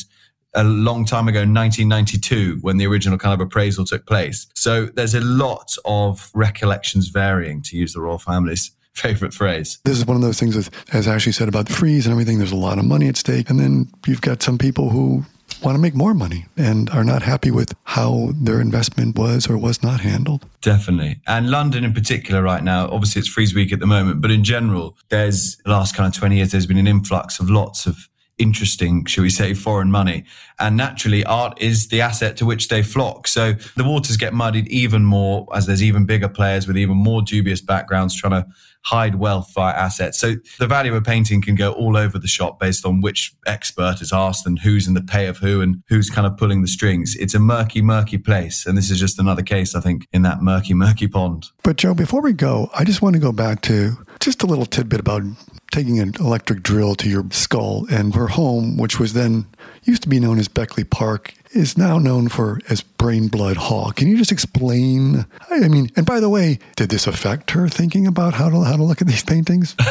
a 0.54 0.64
long 0.64 1.04
time 1.04 1.28
ago, 1.28 1.40
1992, 1.40 2.58
when 2.60 2.76
the 2.76 2.86
original 2.86 3.18
kind 3.18 3.34
of 3.34 3.44
appraisal 3.44 3.84
took 3.84 4.06
place. 4.06 4.46
So 4.54 4.86
there's 4.86 5.14
a 5.14 5.20
lot 5.20 5.76
of 5.84 6.30
recollections 6.34 7.08
varying, 7.08 7.62
to 7.62 7.76
use 7.76 7.94
the 7.94 8.00
royal 8.00 8.18
family's 8.18 8.70
favorite 8.94 9.34
phrase. 9.34 9.78
This 9.84 9.98
is 9.98 10.06
one 10.06 10.16
of 10.16 10.22
those 10.22 10.38
things, 10.38 10.54
that, 10.54 10.72
as 10.94 11.08
Ashley 11.08 11.32
said 11.32 11.48
about 11.48 11.66
the 11.66 11.72
Frieze 11.72 12.06
and 12.06 12.12
everything, 12.12 12.38
there's 12.38 12.52
a 12.52 12.56
lot 12.56 12.78
of 12.78 12.84
money 12.84 13.08
at 13.08 13.16
stake. 13.16 13.50
And 13.50 13.58
then 13.58 13.90
you've 14.06 14.20
got 14.20 14.42
some 14.42 14.58
people 14.58 14.90
who 14.90 15.24
want 15.62 15.76
to 15.76 15.80
make 15.80 15.94
more 15.94 16.14
money 16.14 16.46
and 16.56 16.90
are 16.90 17.04
not 17.04 17.22
happy 17.22 17.50
with 17.50 17.74
how 17.84 18.30
their 18.34 18.60
investment 18.60 19.16
was 19.18 19.48
or 19.48 19.56
was 19.56 19.82
not 19.82 20.00
handled. 20.00 20.44
Definitely. 20.60 21.20
And 21.26 21.50
London 21.50 21.84
in 21.84 21.92
particular 21.92 22.42
right 22.42 22.62
now, 22.62 22.88
obviously 22.90 23.20
it's 23.20 23.28
Frieze 23.28 23.54
week 23.54 23.72
at 23.72 23.80
the 23.80 23.86
moment, 23.86 24.20
but 24.20 24.30
in 24.30 24.44
general, 24.44 24.96
there's 25.08 25.56
the 25.64 25.70
last 25.70 25.94
kind 25.94 26.06
of 26.06 26.18
20 26.18 26.36
years, 26.36 26.52
there's 26.52 26.66
been 26.66 26.78
an 26.78 26.86
influx 26.86 27.40
of 27.40 27.50
lots 27.50 27.86
of 27.86 28.08
interesting, 28.38 29.04
shall 29.04 29.22
we 29.22 29.30
say, 29.30 29.54
foreign 29.54 29.90
money. 29.90 30.24
And 30.58 30.76
naturally, 30.76 31.24
art 31.24 31.60
is 31.60 31.88
the 31.88 32.00
asset 32.00 32.36
to 32.38 32.46
which 32.46 32.68
they 32.68 32.82
flock. 32.82 33.28
So 33.28 33.54
the 33.76 33.84
waters 33.84 34.16
get 34.16 34.32
muddied 34.32 34.68
even 34.68 35.04
more 35.04 35.46
as 35.54 35.66
there's 35.66 35.82
even 35.82 36.06
bigger 36.06 36.28
players 36.28 36.66
with 36.66 36.76
even 36.76 36.96
more 36.96 37.22
dubious 37.22 37.60
backgrounds 37.60 38.16
trying 38.16 38.42
to 38.42 38.46
hide 38.84 39.14
wealth 39.14 39.50
via 39.54 39.74
assets. 39.74 40.18
So 40.18 40.34
the 40.58 40.66
value 40.66 40.92
of 40.92 40.98
a 40.98 41.02
painting 41.02 41.40
can 41.40 41.54
go 41.54 41.72
all 41.72 41.96
over 41.96 42.18
the 42.18 42.28
shop 42.28 42.60
based 42.60 42.84
on 42.84 43.00
which 43.00 43.34
expert 43.46 44.00
is 44.00 44.12
asked 44.12 44.46
and 44.46 44.58
who's 44.58 44.86
in 44.86 44.94
the 44.94 45.02
pay 45.02 45.26
of 45.26 45.38
who 45.38 45.62
and 45.62 45.82
who's 45.88 46.10
kind 46.10 46.26
of 46.26 46.36
pulling 46.36 46.60
the 46.62 46.68
strings. 46.68 47.16
It's 47.16 47.34
a 47.34 47.38
murky, 47.38 47.80
murky 47.80 48.18
place. 48.18 48.66
And 48.66 48.76
this 48.76 48.90
is 48.90 49.00
just 49.00 49.18
another 49.18 49.42
case, 49.42 49.74
I 49.74 49.80
think, 49.80 50.06
in 50.12 50.22
that 50.22 50.42
murky, 50.42 50.74
murky 50.74 51.08
pond. 51.08 51.46
But 51.62 51.76
Joe, 51.76 51.94
before 51.94 52.20
we 52.20 52.34
go, 52.34 52.70
I 52.74 52.84
just 52.84 53.00
want 53.00 53.14
to 53.14 53.20
go 53.20 53.32
back 53.32 53.62
to 53.62 53.96
just 54.24 54.42
a 54.42 54.46
little 54.46 54.64
tidbit 54.64 55.00
about 55.00 55.22
taking 55.70 56.00
an 56.00 56.14
electric 56.18 56.62
drill 56.62 56.94
to 56.94 57.08
your 57.10 57.24
skull 57.30 57.86
and 57.90 58.14
her 58.14 58.28
home, 58.28 58.78
which 58.78 58.98
was 58.98 59.12
then 59.12 59.44
used 59.82 60.02
to 60.02 60.08
be 60.08 60.18
known 60.18 60.38
as 60.38 60.48
Beckley 60.48 60.84
Park, 60.84 61.34
is 61.54 61.78
now 61.78 61.98
known 61.98 62.28
for 62.28 62.60
as 62.68 62.82
Brain 62.82 63.28
Blood 63.28 63.56
Hall. 63.56 63.92
Can 63.92 64.08
you 64.08 64.16
just 64.16 64.32
explain? 64.32 65.26
I 65.50 65.68
mean, 65.68 65.90
and 65.96 66.04
by 66.04 66.20
the 66.20 66.28
way, 66.28 66.58
did 66.76 66.90
this 66.90 67.06
affect 67.06 67.52
her 67.52 67.68
thinking 67.68 68.06
about 68.06 68.34
how 68.34 68.50
to 68.50 68.62
how 68.62 68.76
to 68.76 68.82
look 68.82 69.00
at 69.00 69.06
these 69.06 69.22
paintings? 69.22 69.76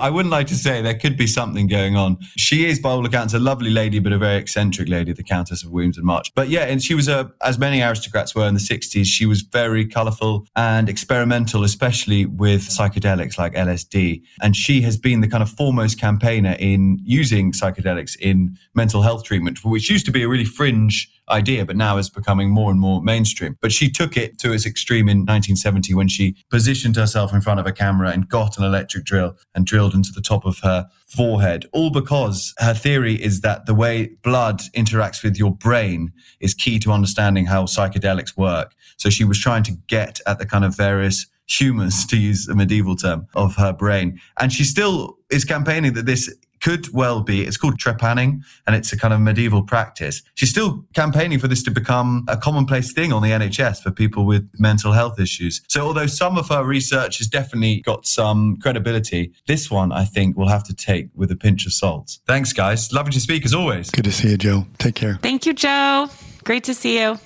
I 0.00 0.10
wouldn't 0.10 0.32
like 0.32 0.46
to 0.48 0.54
say 0.54 0.82
there 0.82 0.98
could 0.98 1.16
be 1.16 1.26
something 1.26 1.66
going 1.66 1.96
on. 1.96 2.18
She 2.36 2.66
is, 2.66 2.80
by 2.80 2.90
all 2.90 3.04
accounts, 3.06 3.34
a 3.34 3.38
lovely 3.38 3.70
lady, 3.70 3.98
but 3.98 4.12
a 4.12 4.18
very 4.18 4.36
eccentric 4.36 4.88
lady, 4.88 5.12
the 5.12 5.22
Countess 5.22 5.62
of 5.62 5.70
Wemyss 5.70 5.96
and 5.96 6.04
March. 6.04 6.34
But 6.34 6.48
yeah, 6.48 6.64
and 6.64 6.82
she 6.82 6.94
was 6.94 7.08
a, 7.08 7.30
as 7.42 7.58
many 7.58 7.80
aristocrats 7.80 8.34
were 8.34 8.46
in 8.46 8.54
the 8.54 8.60
60s, 8.60 9.04
she 9.04 9.26
was 9.26 9.42
very 9.42 9.86
colourful 9.86 10.46
and 10.56 10.88
experimental, 10.88 11.64
especially 11.64 12.26
with 12.26 12.62
psychedelics 12.62 13.38
like 13.38 13.54
LSD. 13.54 14.22
And 14.42 14.56
she 14.56 14.82
has 14.82 14.96
been 14.96 15.20
the 15.20 15.28
kind 15.28 15.42
of 15.42 15.50
foremost 15.50 16.00
campaigner 16.00 16.56
in 16.58 16.98
using 17.04 17.52
psychedelics 17.52 18.16
in 18.18 18.58
mental 18.74 19.02
health 19.02 19.24
treatment, 19.24 19.64
which 19.64 19.90
used 19.90 20.06
to 20.06 20.12
be 20.12 20.23
a 20.24 20.28
really 20.28 20.44
fringe 20.44 21.10
idea, 21.30 21.64
but 21.64 21.76
now 21.76 21.96
is 21.96 22.10
becoming 22.10 22.50
more 22.50 22.70
and 22.70 22.80
more 22.80 23.02
mainstream. 23.02 23.56
But 23.60 23.72
she 23.72 23.90
took 23.90 24.16
it 24.16 24.38
to 24.40 24.52
its 24.52 24.66
extreme 24.66 25.08
in 25.08 25.18
1970 25.18 25.94
when 25.94 26.08
she 26.08 26.36
positioned 26.50 26.96
herself 26.96 27.32
in 27.32 27.40
front 27.40 27.60
of 27.60 27.66
a 27.66 27.72
camera 27.72 28.10
and 28.10 28.28
got 28.28 28.58
an 28.58 28.64
electric 28.64 29.04
drill 29.04 29.36
and 29.54 29.66
drilled 29.66 29.94
into 29.94 30.12
the 30.12 30.20
top 30.20 30.44
of 30.44 30.58
her 30.60 30.86
forehead, 31.06 31.66
all 31.72 31.90
because 31.90 32.54
her 32.58 32.74
theory 32.74 33.14
is 33.22 33.40
that 33.40 33.66
the 33.66 33.74
way 33.74 34.16
blood 34.22 34.60
interacts 34.76 35.22
with 35.22 35.36
your 35.38 35.54
brain 35.54 36.12
is 36.40 36.54
key 36.54 36.78
to 36.80 36.92
understanding 36.92 37.46
how 37.46 37.64
psychedelics 37.64 38.36
work. 38.36 38.74
So 38.96 39.10
she 39.10 39.24
was 39.24 39.38
trying 39.38 39.62
to 39.64 39.72
get 39.86 40.20
at 40.26 40.38
the 40.38 40.46
kind 40.46 40.64
of 40.64 40.76
various 40.76 41.26
humors, 41.46 42.06
to 42.10 42.16
use 42.16 42.48
a 42.48 42.54
medieval 42.54 42.96
term, 42.96 43.26
of 43.34 43.56
her 43.56 43.72
brain. 43.72 44.20
And 44.40 44.52
she 44.52 44.64
still 44.64 45.18
is 45.30 45.44
campaigning 45.44 45.94
that 45.94 46.06
this 46.06 46.34
could 46.64 46.92
well 46.94 47.20
be. 47.20 47.42
It's 47.42 47.58
called 47.58 47.78
trepanning, 47.78 48.42
and 48.66 48.74
it's 48.74 48.90
a 48.92 48.96
kind 48.96 49.12
of 49.12 49.20
medieval 49.20 49.62
practice. 49.62 50.22
She's 50.34 50.48
still 50.48 50.82
campaigning 50.94 51.38
for 51.38 51.46
this 51.46 51.62
to 51.64 51.70
become 51.70 52.24
a 52.26 52.38
commonplace 52.38 52.92
thing 52.92 53.12
on 53.12 53.22
the 53.22 53.28
NHS 53.28 53.82
for 53.82 53.90
people 53.90 54.24
with 54.24 54.48
mental 54.58 54.92
health 54.92 55.20
issues. 55.20 55.60
So, 55.68 55.82
although 55.86 56.06
some 56.06 56.38
of 56.38 56.48
her 56.48 56.64
research 56.64 57.18
has 57.18 57.26
definitely 57.26 57.82
got 57.82 58.06
some 58.06 58.56
credibility, 58.62 59.32
this 59.46 59.70
one 59.70 59.92
I 59.92 60.06
think 60.06 60.38
we'll 60.38 60.48
have 60.48 60.64
to 60.64 60.74
take 60.74 61.10
with 61.14 61.30
a 61.30 61.36
pinch 61.36 61.66
of 61.66 61.72
salt. 61.74 62.18
Thanks, 62.26 62.54
guys. 62.54 62.90
Lovely 62.92 63.12
to 63.12 63.20
speak 63.20 63.44
as 63.44 63.52
always. 63.52 63.90
Good 63.90 64.04
to 64.04 64.12
see 64.12 64.30
you, 64.30 64.38
Joe. 64.38 64.66
Take 64.78 64.94
care. 64.94 65.18
Thank 65.20 65.44
you, 65.44 65.52
Joe. 65.52 66.08
Great 66.44 66.64
to 66.64 66.74
see 66.74 66.98
you. 66.98 67.18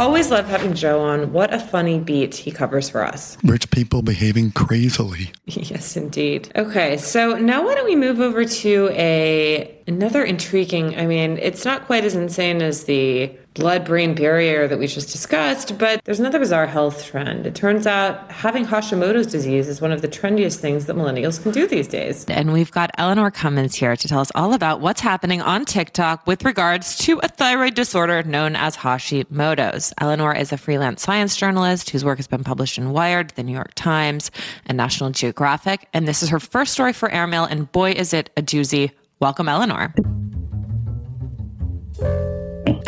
Always 0.00 0.30
love 0.30 0.46
having 0.46 0.72
Joe 0.72 0.98
on. 1.02 1.30
What 1.30 1.52
a 1.52 1.58
funny 1.58 1.98
beat 1.98 2.34
he 2.34 2.50
covers 2.50 2.88
for 2.88 3.04
us. 3.04 3.36
Rich 3.44 3.70
people 3.70 4.00
behaving 4.00 4.52
crazily. 4.52 5.30
Yes, 5.44 5.96
indeed. 5.96 6.50
Okay, 6.56 6.96
so 6.96 7.36
now 7.36 7.64
why 7.64 7.74
don't 7.74 7.84
we 7.84 7.96
move 7.96 8.20
over 8.20 8.44
to 8.44 8.88
a 8.92 9.76
another 9.88 10.22
intriguing. 10.24 10.98
I 10.98 11.04
mean, 11.06 11.38
it's 11.38 11.64
not 11.64 11.84
quite 11.86 12.04
as 12.04 12.14
insane 12.14 12.62
as 12.62 12.84
the 12.84 13.30
blood 13.54 13.84
brain 13.84 14.14
barrier 14.14 14.68
that 14.68 14.78
we 14.78 14.86
just 14.86 15.10
discussed, 15.10 15.76
but 15.78 16.02
there's 16.04 16.20
another 16.20 16.38
bizarre 16.38 16.66
health 16.66 17.04
trend. 17.04 17.46
It 17.46 17.54
turns 17.54 17.86
out 17.86 18.30
having 18.30 18.64
Hashimoto's 18.64 19.26
disease 19.26 19.68
is 19.68 19.80
one 19.80 19.92
of 19.92 20.02
the 20.02 20.08
trendiest 20.08 20.58
things 20.58 20.86
that 20.86 20.96
millennials 20.96 21.42
can 21.42 21.52
do 21.52 21.66
these 21.66 21.88
days. 21.88 22.24
And 22.28 22.52
we've 22.52 22.70
got 22.70 22.90
Eleanor 22.96 23.30
Cummins 23.30 23.74
here 23.74 23.96
to 23.96 24.08
tell 24.08 24.20
us 24.20 24.30
all 24.34 24.54
about 24.54 24.80
what's 24.80 25.00
happening 25.00 25.42
on 25.42 25.64
TikTok 25.64 26.26
with 26.26 26.44
regards 26.44 26.96
to 26.98 27.18
a 27.22 27.28
thyroid 27.28 27.74
disorder 27.74 28.22
known 28.22 28.54
as 28.54 28.76
Hashimoto's. 28.76 29.92
Eleanor 29.98 30.34
is 30.34 30.52
a 30.52 30.56
freelance 30.56 31.02
science 31.02 31.36
journalist 31.36 31.90
whose 31.90 32.04
work 32.04 32.18
has 32.18 32.26
been 32.26 32.44
published 32.44 32.78
in 32.78 32.92
Wired, 32.92 33.30
the 33.30 33.42
New 33.42 33.52
York 33.52 33.72
Times, 33.74 34.30
and 34.66 34.76
National 34.76 35.10
Geographic. 35.10 35.88
And 35.92 36.06
this 36.06 36.22
is 36.22 36.28
her 36.28 36.40
first 36.40 36.72
story 36.72 36.92
for 36.92 37.10
Airmail, 37.10 37.44
and 37.44 37.70
boy, 37.72 37.92
is 37.92 38.14
it 38.14 38.30
a 38.36 38.42
doozy. 38.42 38.92
Welcome, 39.18 39.48
Eleanor. 39.48 39.92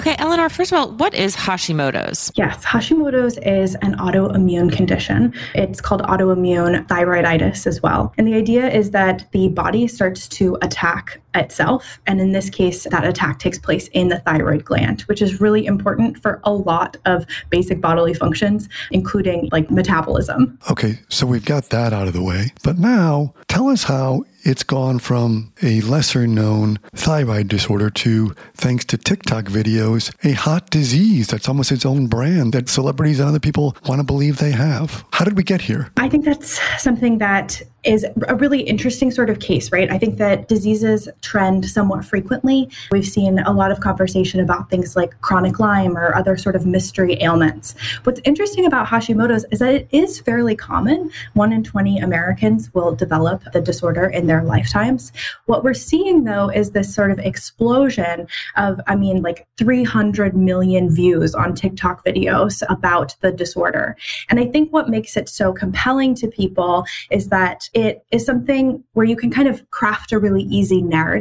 Okay, 0.03 0.17
Eleanor, 0.19 0.49
first 0.49 0.73
of 0.73 0.79
all, 0.79 0.91
what 0.97 1.15
is 1.15 1.37
Hashimoto's? 1.37 2.33
Yes, 2.35 2.65
Hashimoto's 2.65 3.39
is 3.39 3.77
an 3.83 3.95
autoimmune 3.99 4.73
condition. 4.73 5.33
It's 5.55 5.81
called 5.81 6.03
autoimmune 6.03 6.85
thyroiditis 6.89 7.69
as 7.69 7.81
well. 7.85 8.13
And 8.19 8.27
the 8.27 8.35
idea 8.35 8.69
is 8.69 8.91
that 8.91 9.31
the 9.31 9.51
body 9.51 9.87
starts 9.87 10.27
to 10.31 10.59
attack 10.61 11.22
itself. 11.35 12.01
And 12.07 12.21
in 12.21 12.33
this 12.33 12.51
case, 12.51 12.85
that 12.85 13.05
attack 13.05 13.39
takes 13.39 13.59
place 13.59 13.89
in 13.89 14.09
the 14.09 14.21
thyroid 14.21 14.65
gland, 14.65 15.03
which 15.03 15.23
is 15.23 15.41
really 15.41 15.67
important 15.67 16.21
for 16.23 16.41
a 16.45 16.53
lot 16.53 16.97
of 17.05 17.27
basic 17.51 17.81
bodily 17.81 18.15
functions, 18.15 18.69
including 18.91 19.49
like 19.53 19.71
metabolism. 19.71 20.59
Okay, 20.71 21.01
so 21.09 21.27
we've 21.27 21.45
got 21.45 21.71
that 21.71 21.93
out 21.93 22.09
of 22.09 22.15
the 22.15 22.23
way. 22.23 22.53
But 22.63 22.79
now 22.79 23.35
tell 23.49 23.69
us 23.69 23.85
how 23.85 24.25
it's 24.45 24.65
gone 24.65 24.99
from 24.99 25.53
a 25.63 25.81
lesser 25.83 26.27
known 26.27 26.79
thyroid 26.95 27.49
disorder 27.49 27.91
to, 27.91 28.35
thanks 28.55 28.85
to 28.87 28.99
TikTok 28.99 29.45
videos, 29.45 30.13
a 30.25 30.33
hot 30.33 30.71
disease 30.71 31.29
that's 31.29 31.49
almost 31.49 31.71
its 31.71 31.87
own 31.87 32.09
brand 32.09 32.53
that 32.53 32.69
celebrities 32.69 33.21
and 33.21 33.29
other 33.29 33.39
people 33.39 33.77
want 33.87 34.01
to 34.01 34.05
believe 34.05 34.39
they 34.39 34.51
have. 34.51 35.05
How 35.13 35.25
did 35.25 35.37
we 35.37 35.45
get 35.45 35.61
here? 35.61 35.91
I 35.97 36.09
think 36.09 36.25
that's 36.25 36.61
something 36.83 37.19
that 37.19 37.63
is 37.85 38.05
a 38.29 38.35
really 38.35 38.63
interesting 38.63 39.11
sort 39.11 39.31
of 39.31 39.39
case, 39.41 39.71
right? 39.73 39.91
I 39.91 39.99
think 39.99 40.19
that 40.19 40.49
diseases 40.49 41.09
trend 41.23 41.65
somewhat 41.65 42.05
frequently. 42.05 42.69
We've 42.91 43.07
seen 43.07 43.39
a 43.39 43.53
lot 43.53 43.71
of 43.71 43.81
conversation 43.81 44.41
about 44.41 44.69
things 44.69 44.95
like 44.97 45.19
chronic 45.23 45.59
Lyme 45.59 45.97
or 45.97 46.15
other 46.15 46.37
sort 46.37 46.57
of 46.57 46.67
mystery 46.67 47.17
ailments. 47.21 47.75
What's 48.05 48.21
interesting 48.25 48.67
about 48.67 48.87
Hashimoto's 48.87 49.47
is 49.51 49.61
that 49.61 49.75
it 49.75 49.89
is 49.93 50.21
fairly 50.21 50.55
common. 50.55 51.11
One 51.35 51.53
in 51.53 51.65
20 51.65 51.99
Americans 51.99 52.73
will 52.75 52.95
develop 52.95 53.45
the 53.53 53.61
disorder 53.61 54.07
in 54.09 54.27
their 54.27 54.43
lifetimes. 54.43 55.13
What 55.47 55.65
we're 55.65 55.75
seeing 55.75 56.25
though 56.25 56.51
is 56.51 56.73
this 56.73 56.95
sort 56.95 57.11
of 57.11 57.19
explosion 57.21 58.27
of, 58.57 58.81
I 58.87 58.97
mean, 58.97 59.23
like 59.23 59.47
300 59.57 60.37
million 60.37 60.95
views 60.95 61.35
on 61.35 61.55
TikTok 61.55 62.05
videos 62.05 62.63
about 62.69 63.17
the 63.21 63.33
disorder. 63.33 63.97
And 64.29 64.41
I 64.41 64.47
think 64.47 64.73
what 64.73 64.89
makes 64.89 65.17
it 65.17 65.29
so 65.29 65.53
compelling 65.53 66.15
to 66.17 66.29
people 66.29 66.85
is 67.11 67.29
that 67.29 67.71
it 67.73 68.05
is 68.11 68.27
something 68.27 68.83
where 68.95 69.07
you 69.07 69.17
can 69.17 69.31
kind 69.31 69.49
of 69.49 69.71
craft 69.71 70.13
a 70.13 70.19
really 70.19 70.43
easy 70.45 70.83
narrative 70.83 71.12